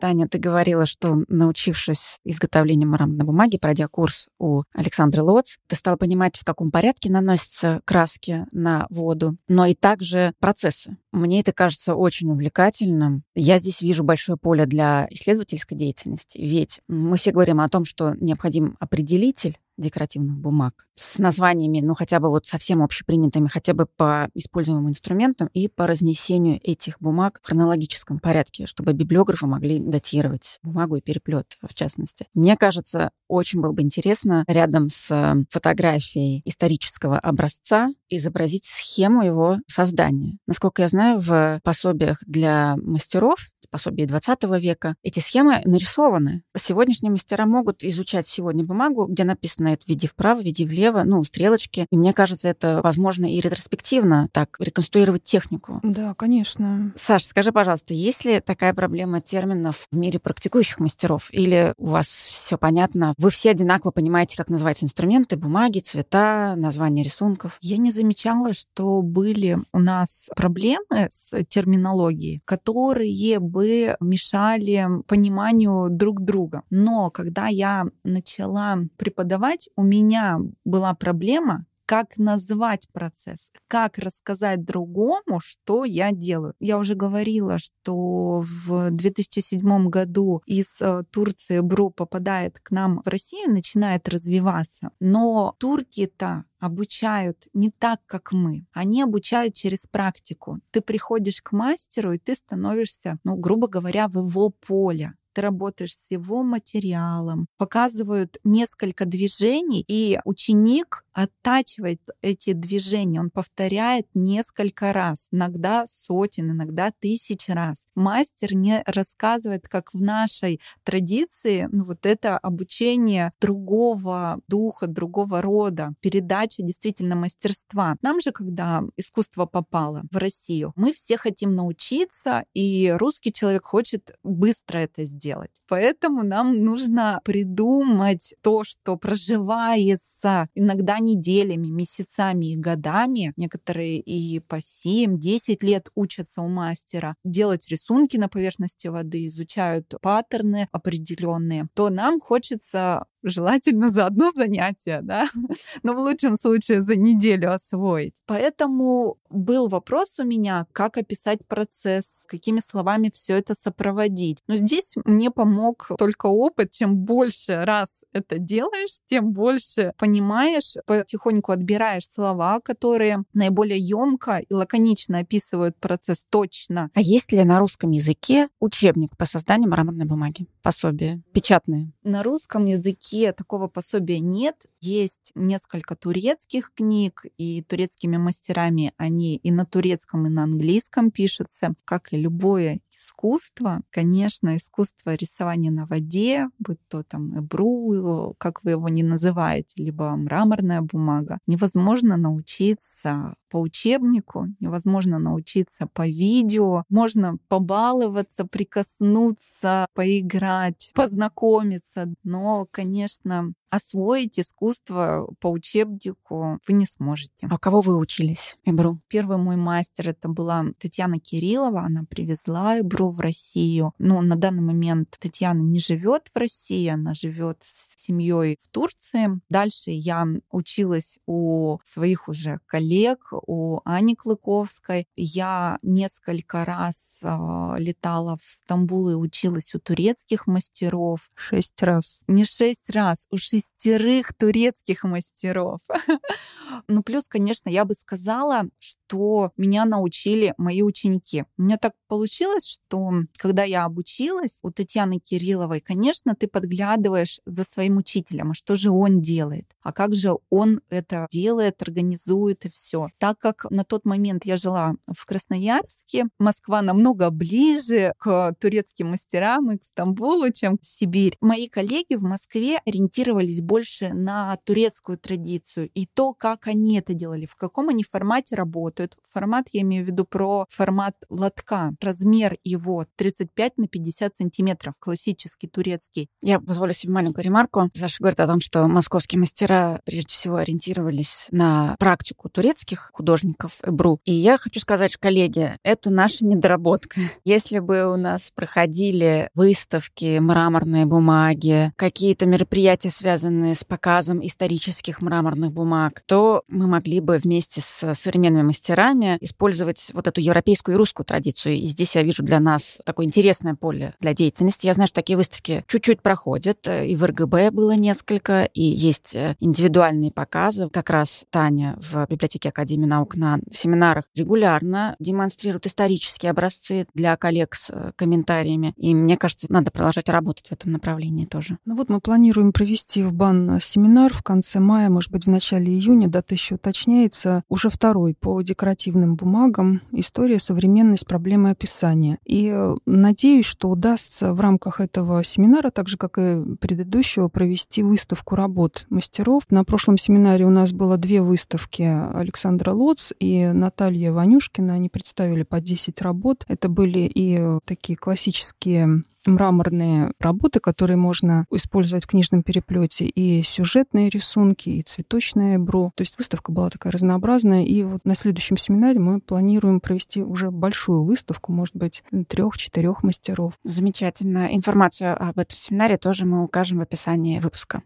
Таня, 0.00 0.26
ты 0.28 0.38
говорила, 0.38 0.86
что 0.86 1.24
научившись 1.28 2.20
изготовлению 2.24 2.88
мраморной 2.88 3.26
бумаги, 3.26 3.58
пройдя 3.58 3.88
курс 3.88 4.28
у 4.38 4.62
Александры 4.72 5.22
Лоц, 5.22 5.58
ты 5.66 5.76
стала 5.76 5.96
понимать, 5.96 6.38
в 6.38 6.44
каком 6.44 6.70
порядке 6.70 7.10
наносятся 7.10 7.80
краски 7.84 8.46
на 8.52 8.86
воду, 8.88 9.36
но 9.48 9.66
и 9.66 9.74
также 9.74 10.32
процессы. 10.38 10.96
Мне 11.12 11.40
это 11.40 11.52
кажется 11.52 11.94
очень 11.94 12.30
увлекательным. 12.30 13.24
Я 13.34 13.58
здесь 13.58 13.82
вижу 13.82 14.04
большое 14.04 14.38
поле 14.38 14.64
для 14.64 15.08
исследовательской 15.10 15.76
деятельности, 15.76 16.38
ведь 16.38 16.80
мы 16.88 17.18
все 17.18 17.32
говорим 17.32 17.60
о 17.60 17.68
том, 17.68 17.84
что 17.84 18.14
необходим 18.14 18.76
определитель 18.80 19.58
декоративных 19.78 20.36
бумаг 20.36 20.86
с 20.94 21.18
названиями, 21.18 21.80
ну, 21.80 21.94
хотя 21.94 22.20
бы 22.20 22.28
вот 22.28 22.46
совсем 22.46 22.82
общепринятыми, 22.82 23.46
хотя 23.48 23.72
бы 23.72 23.86
по 23.86 24.28
используемым 24.34 24.90
инструментам 24.90 25.48
и 25.54 25.68
по 25.68 25.86
разнесению 25.86 26.60
этих 26.62 27.00
бумаг 27.00 27.40
в 27.42 27.46
хронологическом 27.46 28.18
порядке, 28.18 28.66
чтобы 28.66 28.92
библиографы 28.92 29.46
могли 29.46 29.78
датировать 29.78 30.58
бумагу 30.62 30.96
и 30.96 31.00
переплет, 31.00 31.56
в 31.62 31.74
частности. 31.74 32.26
Мне 32.34 32.56
кажется, 32.56 33.10
очень 33.28 33.60
было 33.60 33.72
бы 33.72 33.82
интересно 33.82 34.44
рядом 34.48 34.88
с 34.88 35.36
фотографией 35.50 36.42
исторического 36.44 37.18
образца 37.18 37.90
изобразить 38.08 38.64
схему 38.64 39.22
его 39.22 39.58
создания. 39.66 40.38
Насколько 40.46 40.82
я 40.82 40.88
знаю, 40.88 41.20
в 41.20 41.60
пособиях 41.62 42.18
для 42.26 42.76
мастеров, 42.76 43.38
пособии 43.70 44.04
20 44.04 44.44
века, 44.60 44.94
эти 45.02 45.20
схемы 45.20 45.62
нарисованы. 45.64 46.42
Сегодняшние 46.56 47.10
мастера 47.10 47.46
могут 47.46 47.84
изучать 47.84 48.26
сегодня 48.26 48.64
бумагу, 48.64 49.06
где 49.06 49.24
написано 49.24 49.68
это 49.68 49.84
«веди 49.86 50.06
вправо», 50.06 50.40
«веди 50.40 50.64
влево», 50.64 51.02
ну, 51.04 51.22
стрелочки. 51.24 51.86
И 51.90 51.96
мне 51.96 52.12
кажется, 52.12 52.48
это 52.48 52.80
возможно 52.82 53.32
и 53.32 53.40
ретроспективно 53.40 54.28
так 54.32 54.56
реконструировать 54.58 55.22
технику. 55.22 55.80
Да, 55.82 56.14
конечно. 56.14 56.92
Саш, 56.96 57.24
скажи, 57.24 57.52
пожалуйста, 57.52 57.94
есть 57.94 58.24
ли 58.24 58.40
такая 58.40 58.74
проблема 58.74 59.20
терминов 59.20 59.86
в 59.90 59.96
мире 59.96 60.18
практикующих 60.18 60.80
мастеров? 60.80 61.28
Или 61.32 61.74
у 61.76 61.86
вас 61.86 62.06
все 62.06 62.56
понятно? 62.56 63.14
Вы 63.18 63.30
все 63.30 63.50
одинаково 63.50 63.90
понимаете, 63.90 64.36
как 64.36 64.48
называть 64.48 64.82
инструменты, 64.82 65.36
бумаги, 65.36 65.80
цвета, 65.80 66.54
названия 66.56 67.02
рисунков? 67.02 67.58
Я 67.60 67.76
не 67.76 67.90
замечала, 67.90 68.52
что 68.52 69.02
были 69.02 69.58
у 69.72 69.78
нас 69.78 70.30
проблемы 70.36 71.08
с 71.10 71.44
терминологией, 71.44 72.40
которые 72.44 73.12
бы 73.58 73.96
мешали 74.00 74.86
пониманию 75.06 75.88
друг 75.90 76.20
друга. 76.20 76.62
Но 76.70 77.10
когда 77.10 77.48
я 77.48 77.86
начала 78.04 78.78
преподавать, 78.96 79.68
у 79.76 79.82
меня 79.82 80.38
была 80.64 80.94
проблема 80.94 81.66
как 81.88 82.18
назвать 82.18 82.86
процесс, 82.92 83.50
как 83.66 83.96
рассказать 83.96 84.62
другому, 84.62 85.40
что 85.40 85.86
я 85.86 86.12
делаю. 86.12 86.52
Я 86.60 86.76
уже 86.76 86.94
говорила, 86.94 87.58
что 87.58 88.42
в 88.44 88.90
2007 88.90 89.88
году 89.88 90.42
из 90.44 90.82
э, 90.82 91.02
Турции 91.10 91.60
БРУ 91.60 91.88
попадает 91.88 92.60
к 92.60 92.72
нам 92.72 93.00
в 93.02 93.08
Россию, 93.08 93.54
начинает 93.54 94.06
развиваться. 94.06 94.90
Но 95.00 95.54
турки-то 95.56 96.44
обучают 96.60 97.48
не 97.54 97.70
так, 97.70 98.00
как 98.04 98.32
мы. 98.32 98.66
Они 98.74 99.00
обучают 99.00 99.54
через 99.54 99.86
практику. 99.86 100.60
Ты 100.70 100.82
приходишь 100.82 101.40
к 101.40 101.52
мастеру, 101.52 102.12
и 102.12 102.18
ты 102.18 102.34
становишься, 102.34 103.18
ну, 103.24 103.36
грубо 103.36 103.66
говоря, 103.66 104.08
в 104.08 104.18
его 104.18 104.50
поле 104.50 105.14
ты 105.38 105.42
работаешь 105.42 105.94
с 105.94 106.10
его 106.10 106.42
материалом, 106.42 107.46
показывают 107.58 108.38
несколько 108.42 109.04
движений, 109.04 109.84
и 109.86 110.18
ученик 110.24 111.04
оттачивает 111.12 112.00
эти 112.22 112.52
движения, 112.52 113.20
он 113.20 113.30
повторяет 113.30 114.06
несколько 114.14 114.92
раз, 114.92 115.28
иногда 115.30 115.84
сотен, 115.88 116.50
иногда 116.50 116.90
тысяч 116.98 117.48
раз. 117.48 117.84
Мастер 117.94 118.54
не 118.54 118.82
рассказывает, 118.84 119.68
как 119.68 119.94
в 119.94 120.00
нашей 120.00 120.60
традиции, 120.82 121.68
ну 121.70 121.84
вот 121.84 122.04
это 122.04 122.36
обучение 122.38 123.32
другого 123.40 124.40
духа, 124.48 124.88
другого 124.88 125.40
рода, 125.40 125.94
передача 126.00 126.64
действительно 126.64 127.14
мастерства. 127.14 127.96
Нам 128.02 128.20
же, 128.20 128.32
когда 128.32 128.82
искусство 128.96 129.46
попало 129.46 130.02
в 130.10 130.16
Россию, 130.16 130.72
мы 130.74 130.92
все 130.92 131.16
хотим 131.16 131.54
научиться, 131.54 132.44
и 132.54 132.92
русский 132.96 133.32
человек 133.32 133.64
хочет 133.64 134.16
быстро 134.24 134.78
это 134.78 135.04
сделать. 135.04 135.27
Поэтому 135.68 136.22
нам 136.22 136.64
нужно 136.64 137.20
придумать 137.24 138.34
то, 138.42 138.64
что 138.64 138.96
проживается 138.96 140.48
иногда 140.54 140.98
неделями, 140.98 141.68
месяцами 141.68 142.52
и 142.52 142.56
годами, 142.56 143.32
некоторые 143.36 144.00
и 144.00 144.40
по 144.40 144.56
7-10 144.56 145.58
лет 145.60 145.88
учатся 145.94 146.42
у 146.42 146.48
мастера, 146.48 147.14
делать 147.24 147.68
рисунки 147.68 148.16
на 148.16 148.28
поверхности 148.28 148.88
воды, 148.88 149.26
изучают 149.26 149.94
паттерны 150.00 150.68
определенные, 150.72 151.68
то 151.74 151.90
нам 151.90 152.20
хочется 152.20 153.06
желательно 153.22 153.90
за 153.90 154.06
одно 154.06 154.30
занятие, 154.30 155.00
да, 155.02 155.28
но 155.82 155.94
в 155.94 155.98
лучшем 155.98 156.36
случае 156.36 156.80
за 156.80 156.96
неделю 156.96 157.52
освоить. 157.52 158.14
Поэтому 158.26 159.18
был 159.30 159.68
вопрос 159.68 160.18
у 160.18 160.24
меня, 160.24 160.66
как 160.72 160.96
описать 160.96 161.46
процесс, 161.46 162.24
какими 162.26 162.60
словами 162.60 163.10
все 163.12 163.36
это 163.38 163.54
сопроводить. 163.54 164.38
Но 164.46 164.56
здесь 164.56 164.94
мне 165.04 165.30
помог 165.30 165.90
только 165.98 166.26
опыт. 166.26 166.70
Чем 166.70 166.96
больше 166.96 167.64
раз 167.64 168.04
это 168.12 168.38
делаешь, 168.38 168.98
тем 169.08 169.32
больше 169.32 169.92
понимаешь, 169.98 170.74
потихоньку 170.86 171.52
отбираешь 171.52 172.08
слова, 172.08 172.60
которые 172.60 173.24
наиболее 173.34 173.78
емко 173.78 174.38
и 174.38 174.54
лаконично 174.54 175.18
описывают 175.18 175.76
процесс 175.78 176.24
точно. 176.30 176.90
А 176.94 177.00
есть 177.00 177.32
ли 177.32 177.44
на 177.44 177.58
русском 177.58 177.90
языке 177.90 178.48
учебник 178.60 179.16
по 179.16 179.24
созданию 179.24 179.70
мраморной 179.70 180.06
бумаги? 180.06 180.46
Пособие 180.62 181.22
печатные? 181.32 181.92
На 182.02 182.22
русском 182.22 182.64
языке 182.64 183.07
такого 183.36 183.68
пособия 183.68 184.20
нет. 184.20 184.66
Есть 184.80 185.32
несколько 185.34 185.96
турецких 185.96 186.72
книг, 186.74 187.24
и 187.36 187.62
турецкими 187.62 188.16
мастерами 188.16 188.92
они 188.96 189.36
и 189.36 189.50
на 189.50 189.64
турецком, 189.64 190.26
и 190.26 190.30
на 190.30 190.44
английском 190.44 191.10
пишутся. 191.10 191.74
Как 191.84 192.12
и 192.12 192.16
любое 192.16 192.80
искусство, 192.96 193.82
конечно, 193.90 194.56
искусство 194.56 195.14
рисования 195.14 195.70
на 195.70 195.86
воде, 195.86 196.48
будь 196.58 196.78
то 196.88 197.02
там 197.02 197.38
эбру, 197.38 198.34
как 198.38 198.64
вы 198.64 198.72
его 198.72 198.88
не 198.88 199.02
называете, 199.02 199.82
либо 199.82 200.10
мраморная 200.16 200.82
бумага, 200.82 201.38
невозможно 201.46 202.16
научиться 202.16 203.34
по 203.50 203.58
учебнику, 203.58 204.46
невозможно 204.60 205.18
научиться 205.18 205.86
по 205.86 206.06
видео. 206.06 206.84
Можно 206.88 207.38
побаловаться, 207.48 208.44
прикоснуться, 208.44 209.86
поиграть, 209.94 210.92
познакомиться. 210.94 212.12
Но, 212.24 212.66
конечно, 212.70 212.97
конечно, 212.98 213.52
освоить 213.70 214.38
искусство 214.38 215.28
по 215.40 215.48
учебнику 215.50 216.58
вы 216.66 216.74
не 216.74 216.86
сможете. 216.86 217.48
А 217.50 217.58
кого 217.58 217.80
вы 217.80 217.96
учились, 217.98 218.56
Эбру? 218.64 219.00
Первый 219.08 219.38
мой 219.38 219.56
мастер 219.56 220.08
это 220.08 220.28
была 220.28 220.64
Татьяна 220.78 221.18
Кириллова. 221.18 221.82
Она 221.82 222.04
привезла 222.04 222.80
Эбру 222.80 223.10
в 223.10 223.20
Россию. 223.20 223.92
Но 223.98 224.20
на 224.20 224.36
данный 224.36 224.62
момент 224.62 225.16
Татьяна 225.20 225.60
не 225.60 225.80
живет 225.80 226.30
в 226.34 226.38
России, 226.38 226.88
она 226.88 227.14
живет 227.14 227.58
с 227.62 227.88
семьей 227.96 228.58
в 228.60 228.68
Турции. 228.68 229.40
Дальше 229.48 229.90
я 229.90 230.26
училась 230.50 231.18
у 231.26 231.78
своих 231.84 232.28
уже 232.28 232.60
коллег, 232.66 233.32
у 233.46 233.80
Ани 233.84 234.14
Клыковской. 234.14 235.06
Я 235.16 235.78
несколько 235.82 236.64
раз 236.64 237.20
э, 237.22 237.74
летала 237.78 238.38
в 238.42 238.50
Стамбул 238.50 239.10
и 239.10 239.14
училась 239.14 239.74
у 239.74 239.78
турецких 239.78 240.46
мастеров. 240.46 241.30
Шесть 241.34 241.82
раз. 241.82 242.22
Не 242.26 242.44
шесть 242.44 242.90
раз, 242.90 243.26
у 243.30 243.36
шестерых 243.58 244.32
турецких 244.34 245.04
мастеров. 245.04 245.80
ну, 246.88 247.02
плюс, 247.02 247.28
конечно, 247.28 247.68
я 247.68 247.84
бы 247.84 247.94
сказала, 247.94 248.64
что 248.78 249.52
меня 249.56 249.84
научили 249.84 250.54
мои 250.58 250.82
ученики. 250.82 251.44
У 251.56 251.62
меня 251.62 251.78
так 251.78 251.92
получилось, 252.08 252.66
что 252.66 253.12
когда 253.36 253.64
я 253.64 253.84
обучилась 253.84 254.58
у 254.62 254.70
Татьяны 254.70 255.20
Кирилловой, 255.20 255.80
конечно, 255.80 256.34
ты 256.34 256.48
подглядываешь 256.48 257.40
за 257.46 257.64
своим 257.64 257.98
учителем, 257.98 258.50
а 258.50 258.54
что 258.54 258.74
же 258.76 258.90
он 258.90 259.20
делает, 259.20 259.66
а 259.82 259.92
как 259.92 260.14
же 260.14 260.34
он 260.50 260.80
это 260.88 261.26
делает, 261.30 261.80
организует 261.82 262.64
и 262.64 262.70
все. 262.70 263.08
Так 263.18 263.38
как 263.38 263.66
на 263.70 263.84
тот 263.84 264.04
момент 264.04 264.44
я 264.44 264.56
жила 264.56 264.94
в 265.06 265.26
Красноярске, 265.26 266.26
Москва 266.38 266.82
намного 266.82 267.30
ближе 267.30 268.12
к 268.18 268.54
турецким 268.60 269.10
мастерам 269.10 269.70
и 269.70 269.78
к 269.78 269.84
Стамбулу, 269.84 270.50
чем 270.50 270.78
Сибирь. 270.82 271.36
Мои 271.40 271.68
коллеги 271.68 272.14
в 272.14 272.22
Москве 272.22 272.80
ориентировались 272.86 273.60
больше 273.60 274.12
на 274.12 274.56
турецкую 274.64 275.18
традицию 275.18 275.90
и 275.94 276.06
то, 276.06 276.32
как 276.32 276.66
они 276.66 276.98
это 276.98 277.14
делали, 277.14 277.46
в 277.46 277.56
каком 277.56 277.88
они 277.88 278.02
формате 278.02 278.54
работают. 278.54 279.16
Формат, 279.22 279.68
я 279.72 279.82
имею 279.82 280.04
в 280.04 280.08
виду 280.08 280.24
про 280.24 280.66
формат 280.68 281.14
лотка. 281.28 281.92
Размер 282.02 282.58
его 282.64 283.06
35 283.16 283.78
на 283.78 283.88
50 283.88 284.36
сантиметров, 284.36 284.94
классический 284.98 285.68
турецкий. 285.68 286.28
Я 286.40 286.60
позволю 286.60 286.92
себе 286.92 287.12
маленькую 287.12 287.44
ремарку. 287.44 287.90
Саша 287.94 288.16
говорит 288.20 288.40
о 288.40 288.46
том, 288.46 288.60
что 288.60 288.86
московские 288.86 289.40
мастера 289.40 290.00
прежде 290.04 290.34
всего 290.34 290.56
ориентировались 290.56 291.46
на 291.50 291.96
практику 291.98 292.48
турецких 292.48 293.10
художников 293.12 293.78
Эбру. 293.82 294.20
И 294.24 294.32
я 294.32 294.58
хочу 294.58 294.80
сказать, 294.80 295.16
коллеги, 295.16 295.76
это 295.82 296.10
наша 296.10 296.46
недоработка. 296.46 297.20
Если 297.44 297.78
бы 297.78 298.12
у 298.12 298.16
нас 298.16 298.50
проходили 298.54 299.50
выставки, 299.54 300.38
мраморные 300.38 301.06
бумаги, 301.06 301.92
какие-то 301.96 302.46
мероприятия, 302.46 303.10
связанные 303.10 303.74
с 303.74 303.84
показом 303.84 304.44
исторических 304.44 305.20
мраморных 305.20 305.72
бумаг, 305.72 306.22
то 306.26 306.62
мы 306.68 306.86
могли 306.86 307.20
бы 307.20 307.38
вместе 307.38 307.80
с 307.80 308.14
современными 308.14 308.62
мастерами 308.62 309.38
использовать 309.40 310.10
вот 310.12 310.26
эту 310.26 310.40
европейскую 310.40 310.94
и 310.94 310.98
русскую 310.98 311.26
традицию. 311.26 311.74
И 311.74 311.87
здесь 311.88 312.16
я 312.16 312.22
вижу 312.22 312.42
для 312.42 312.60
нас 312.60 312.98
такое 313.04 313.26
интересное 313.26 313.74
поле 313.74 314.14
для 314.20 314.34
деятельности. 314.34 314.86
Я 314.86 314.94
знаю, 314.94 315.06
что 315.06 315.16
такие 315.16 315.36
выставки 315.36 315.84
чуть-чуть 315.86 316.22
проходят. 316.22 316.86
И 316.88 317.14
в 317.16 317.24
РГБ 317.24 317.70
было 317.70 317.92
несколько, 317.92 318.64
и 318.64 318.82
есть 318.82 319.34
э, 319.34 319.56
индивидуальные 319.60 320.32
показы. 320.32 320.88
Как 320.90 321.10
раз 321.10 321.44
Таня 321.50 321.98
в 322.00 322.26
библиотеке 322.28 322.68
Академии 322.68 323.06
наук 323.06 323.36
на 323.36 323.58
семинарах 323.70 324.24
регулярно 324.34 325.16
демонстрирует 325.18 325.86
исторические 325.86 326.50
образцы 326.50 327.06
для 327.14 327.36
коллег 327.36 327.74
с 327.74 327.90
э, 327.90 328.12
комментариями. 328.16 328.94
И 328.96 329.14
мне 329.14 329.36
кажется, 329.36 329.66
надо 329.70 329.90
продолжать 329.90 330.28
работать 330.28 330.68
в 330.68 330.72
этом 330.72 330.92
направлении 330.92 331.46
тоже. 331.46 331.78
Ну 331.84 331.96
вот 331.96 332.08
мы 332.08 332.20
планируем 332.20 332.72
провести 332.72 333.22
в 333.22 333.32
БАН 333.32 333.78
семинар 333.80 334.32
в 334.32 334.42
конце 334.42 334.80
мая, 334.80 335.08
может 335.08 335.30
быть, 335.30 335.46
в 335.46 335.50
начале 335.50 335.92
июня, 335.92 336.28
дата 336.28 336.54
еще 336.54 336.76
уточняется, 336.76 337.62
уже 337.68 337.90
второй 337.90 338.34
по 338.34 338.60
декоративным 338.62 339.34
бумагам 339.34 340.00
«История, 340.12 340.58
современность, 340.58 341.26
проблемы 341.26 341.70
описания». 341.78 342.38
И 342.44 342.68
э, 342.68 342.96
надеюсь, 343.06 343.66
что 343.66 343.88
удастся 343.88 344.52
в 344.52 344.60
рамках 344.60 345.00
этого 345.00 345.44
семинара, 345.44 345.90
так 345.90 346.08
же, 346.08 346.16
как 346.16 346.38
и 346.38 346.76
предыдущего, 346.80 347.48
провести 347.48 348.02
выставку 348.02 348.56
работ 348.56 349.06
мастеров. 349.10 349.62
На 349.70 349.84
прошлом 349.84 350.18
семинаре 350.18 350.66
у 350.66 350.70
нас 350.70 350.92
было 350.92 351.16
две 351.16 351.40
выставки 351.40 352.02
Александра 352.02 352.92
Лоц 352.92 353.32
и 353.38 353.66
Наталья 353.66 354.32
Ванюшкина. 354.32 354.94
Они 354.94 355.08
представили 355.08 355.62
по 355.62 355.80
10 355.80 356.20
работ. 356.22 356.64
Это 356.68 356.88
были 356.88 357.20
и 357.20 357.78
такие 357.84 358.16
классические 358.16 359.24
мраморные 359.46 360.32
работы, 360.40 360.80
которые 360.80 361.16
можно 361.16 361.66
использовать 361.70 362.24
в 362.24 362.28
книжном 362.28 362.62
переплете, 362.62 363.26
и 363.26 363.62
сюжетные 363.62 364.28
рисунки, 364.30 364.88
и 364.88 365.02
цветочное 365.02 365.78
бро. 365.78 366.12
То 366.14 366.22
есть 366.22 366.38
выставка 366.38 366.72
была 366.72 366.90
такая 366.90 367.12
разнообразная, 367.12 367.84
и 367.84 368.02
вот 368.02 368.24
на 368.24 368.34
следующем 368.34 368.76
семинаре 368.76 369.18
мы 369.18 369.40
планируем 369.40 370.00
провести 370.00 370.42
уже 370.42 370.70
большую 370.70 371.24
выставку, 371.24 371.72
может 371.72 371.96
быть, 371.96 372.22
трех-четырех 372.48 373.22
мастеров. 373.22 373.74
Замечательно. 373.84 374.74
Информацию 374.74 375.36
об 375.40 375.58
этом 375.58 375.76
семинаре 375.76 376.16
тоже 376.16 376.44
мы 376.44 376.64
укажем 376.64 376.98
в 376.98 377.02
описании 377.02 377.58
выпуска. 377.58 378.02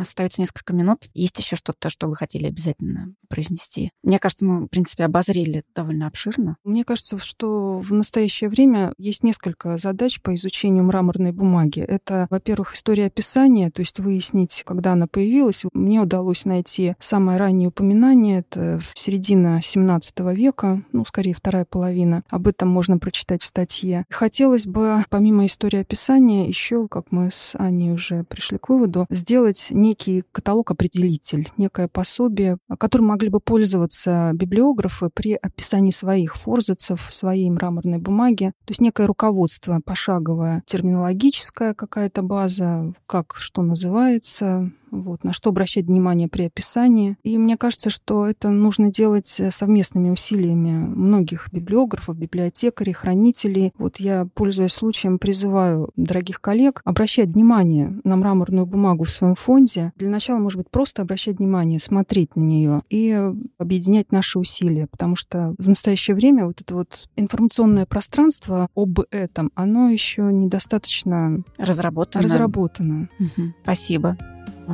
Остается 0.00 0.40
несколько 0.40 0.72
минут. 0.72 1.08
Есть 1.12 1.38
еще 1.38 1.56
что-то, 1.56 1.90
что 1.90 2.08
вы 2.08 2.16
хотели 2.16 2.46
обязательно 2.46 3.12
произнести? 3.28 3.92
Мне 4.02 4.18
кажется, 4.18 4.44
мы, 4.44 4.64
в 4.64 4.68
принципе, 4.68 5.04
обозрели 5.04 5.62
довольно 5.74 6.06
обширно. 6.06 6.56
Мне 6.64 6.84
кажется, 6.84 7.18
что 7.18 7.78
в 7.78 7.92
настоящее 7.92 8.48
время 8.48 8.94
есть 8.96 9.22
несколько 9.22 9.76
задач 9.76 10.20
по 10.22 10.34
изучению 10.34 10.84
мраморной 10.84 11.32
бумаги. 11.32 11.80
Это, 11.80 12.26
во-первых, 12.30 12.74
история 12.74 13.06
описания, 13.06 13.70
то 13.70 13.80
есть 13.80 14.00
выяснить, 14.00 14.62
когда 14.64 14.92
она 14.92 15.06
появилась. 15.06 15.64
Мне 15.74 16.00
удалось 16.00 16.44
найти 16.44 16.94
самое 16.98 17.38
раннее 17.38 17.68
упоминание, 17.68 18.40
это 18.40 18.78
в 18.80 18.98
середине 18.98 19.60
17 19.62 20.18
века, 20.34 20.82
ну, 20.92 21.04
скорее, 21.04 21.34
вторая 21.34 21.64
половина. 21.64 22.24
Об 22.30 22.48
этом 22.48 22.68
можно 22.68 22.98
прочитать 22.98 23.42
в 23.42 23.46
статье. 23.46 24.06
Хотелось 24.08 24.66
бы, 24.66 25.04
помимо 25.10 25.46
истории 25.46 25.80
описания, 25.80 26.48
еще, 26.48 26.88
как 26.88 27.06
мы 27.10 27.30
с 27.30 27.54
Аней 27.58 27.92
уже 27.92 28.24
пришли 28.24 28.58
к 28.58 28.68
выводу, 28.68 29.06
сделать 29.10 29.68
не 29.70 29.89
некий 29.90 30.22
каталог-определитель, 30.32 31.50
некое 31.56 31.88
пособие, 31.88 32.58
которым 32.78 33.08
могли 33.08 33.28
бы 33.28 33.40
пользоваться 33.40 34.30
библиографы 34.34 35.10
при 35.12 35.34
описании 35.34 35.90
своих 35.90 36.36
форзацев, 36.36 37.06
своей 37.10 37.50
мраморной 37.50 37.98
бумаги. 37.98 38.52
То 38.66 38.70
есть 38.70 38.80
некое 38.80 39.06
руководство 39.06 39.80
пошаговое, 39.84 40.62
терминологическая 40.66 41.74
какая-то 41.74 42.22
база, 42.22 42.94
как 43.06 43.34
что 43.36 43.62
называется, 43.62 44.70
вот, 44.90 45.24
на 45.24 45.32
что 45.32 45.50
обращать 45.50 45.86
внимание 45.86 46.28
при 46.28 46.44
описании. 46.44 47.16
И 47.22 47.38
мне 47.38 47.56
кажется, 47.56 47.90
что 47.90 48.26
это 48.26 48.50
нужно 48.50 48.90
делать 48.90 49.36
э, 49.38 49.50
совместными 49.50 50.10
усилиями 50.10 50.86
многих 50.86 51.48
библиографов, 51.52 52.16
библиотекарей, 52.16 52.92
хранителей. 52.92 53.72
Вот 53.78 53.98
я, 53.98 54.26
пользуясь 54.34 54.72
случаем, 54.72 55.18
призываю 55.18 55.90
дорогих 55.96 56.40
коллег 56.40 56.80
обращать 56.84 57.30
внимание 57.30 58.00
на 58.04 58.16
мраморную 58.16 58.66
бумагу 58.66 59.04
в 59.04 59.10
своем 59.10 59.34
фонде. 59.34 59.92
Для 59.96 60.08
начала, 60.08 60.38
может 60.38 60.58
быть, 60.58 60.70
просто 60.70 61.02
обращать 61.02 61.38
внимание, 61.38 61.78
смотреть 61.78 62.36
на 62.36 62.42
нее 62.42 62.82
и 62.88 63.32
объединять 63.58 64.12
наши 64.12 64.38
усилия, 64.38 64.86
потому 64.86 65.16
что 65.16 65.54
в 65.58 65.68
настоящее 65.68 66.14
время 66.14 66.46
вот 66.46 66.60
это 66.60 66.74
вот 66.74 67.08
информационное 67.16 67.86
пространство 67.86 68.68
об 68.74 69.00
этом, 69.10 69.50
оно 69.54 69.90
еще 69.90 70.22
недостаточно 70.22 71.42
разработано. 71.58 72.22
разработано. 72.22 73.08
Угу. 73.18 73.54
Спасибо. 73.62 74.16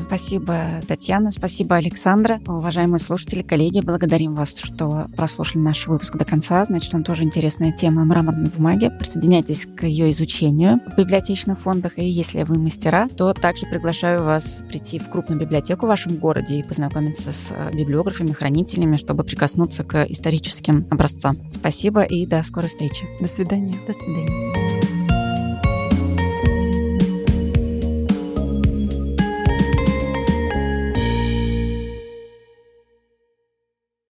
Спасибо, 0.00 0.80
Татьяна. 0.86 1.30
Спасибо, 1.30 1.76
Александра. 1.76 2.40
Уважаемые 2.46 2.98
слушатели, 2.98 3.42
коллеги, 3.42 3.80
благодарим 3.80 4.34
вас, 4.34 4.58
что 4.58 5.06
прослушали 5.16 5.62
наш 5.62 5.86
выпуск 5.86 6.16
до 6.16 6.24
конца. 6.24 6.64
Значит, 6.64 6.92
вам 6.92 7.04
тоже 7.04 7.24
интересная 7.24 7.72
тема 7.72 8.04
мраморной 8.04 8.50
бумаги. 8.50 8.90
Присоединяйтесь 8.98 9.66
к 9.66 9.84
ее 9.84 10.10
изучению 10.10 10.80
в 10.86 10.96
библиотечных 10.96 11.58
фондах. 11.58 11.98
И 11.98 12.04
если 12.04 12.42
вы 12.42 12.58
мастера, 12.58 13.08
то 13.08 13.32
также 13.32 13.66
приглашаю 13.66 14.24
вас 14.24 14.64
прийти 14.68 14.98
в 14.98 15.08
крупную 15.10 15.40
библиотеку 15.40 15.86
в 15.86 15.88
вашем 15.88 16.16
городе 16.16 16.58
и 16.58 16.62
познакомиться 16.62 17.32
с 17.32 17.52
библиографами, 17.72 18.32
хранителями, 18.32 18.96
чтобы 18.96 19.24
прикоснуться 19.24 19.84
к 19.84 20.04
историческим 20.04 20.86
образцам. 20.90 21.38
Спасибо 21.52 22.02
и 22.02 22.26
до 22.26 22.42
скорой 22.42 22.68
встречи. 22.68 23.06
До 23.20 23.28
свидания. 23.28 23.74
До 23.86 23.92
свидания. 23.92 24.65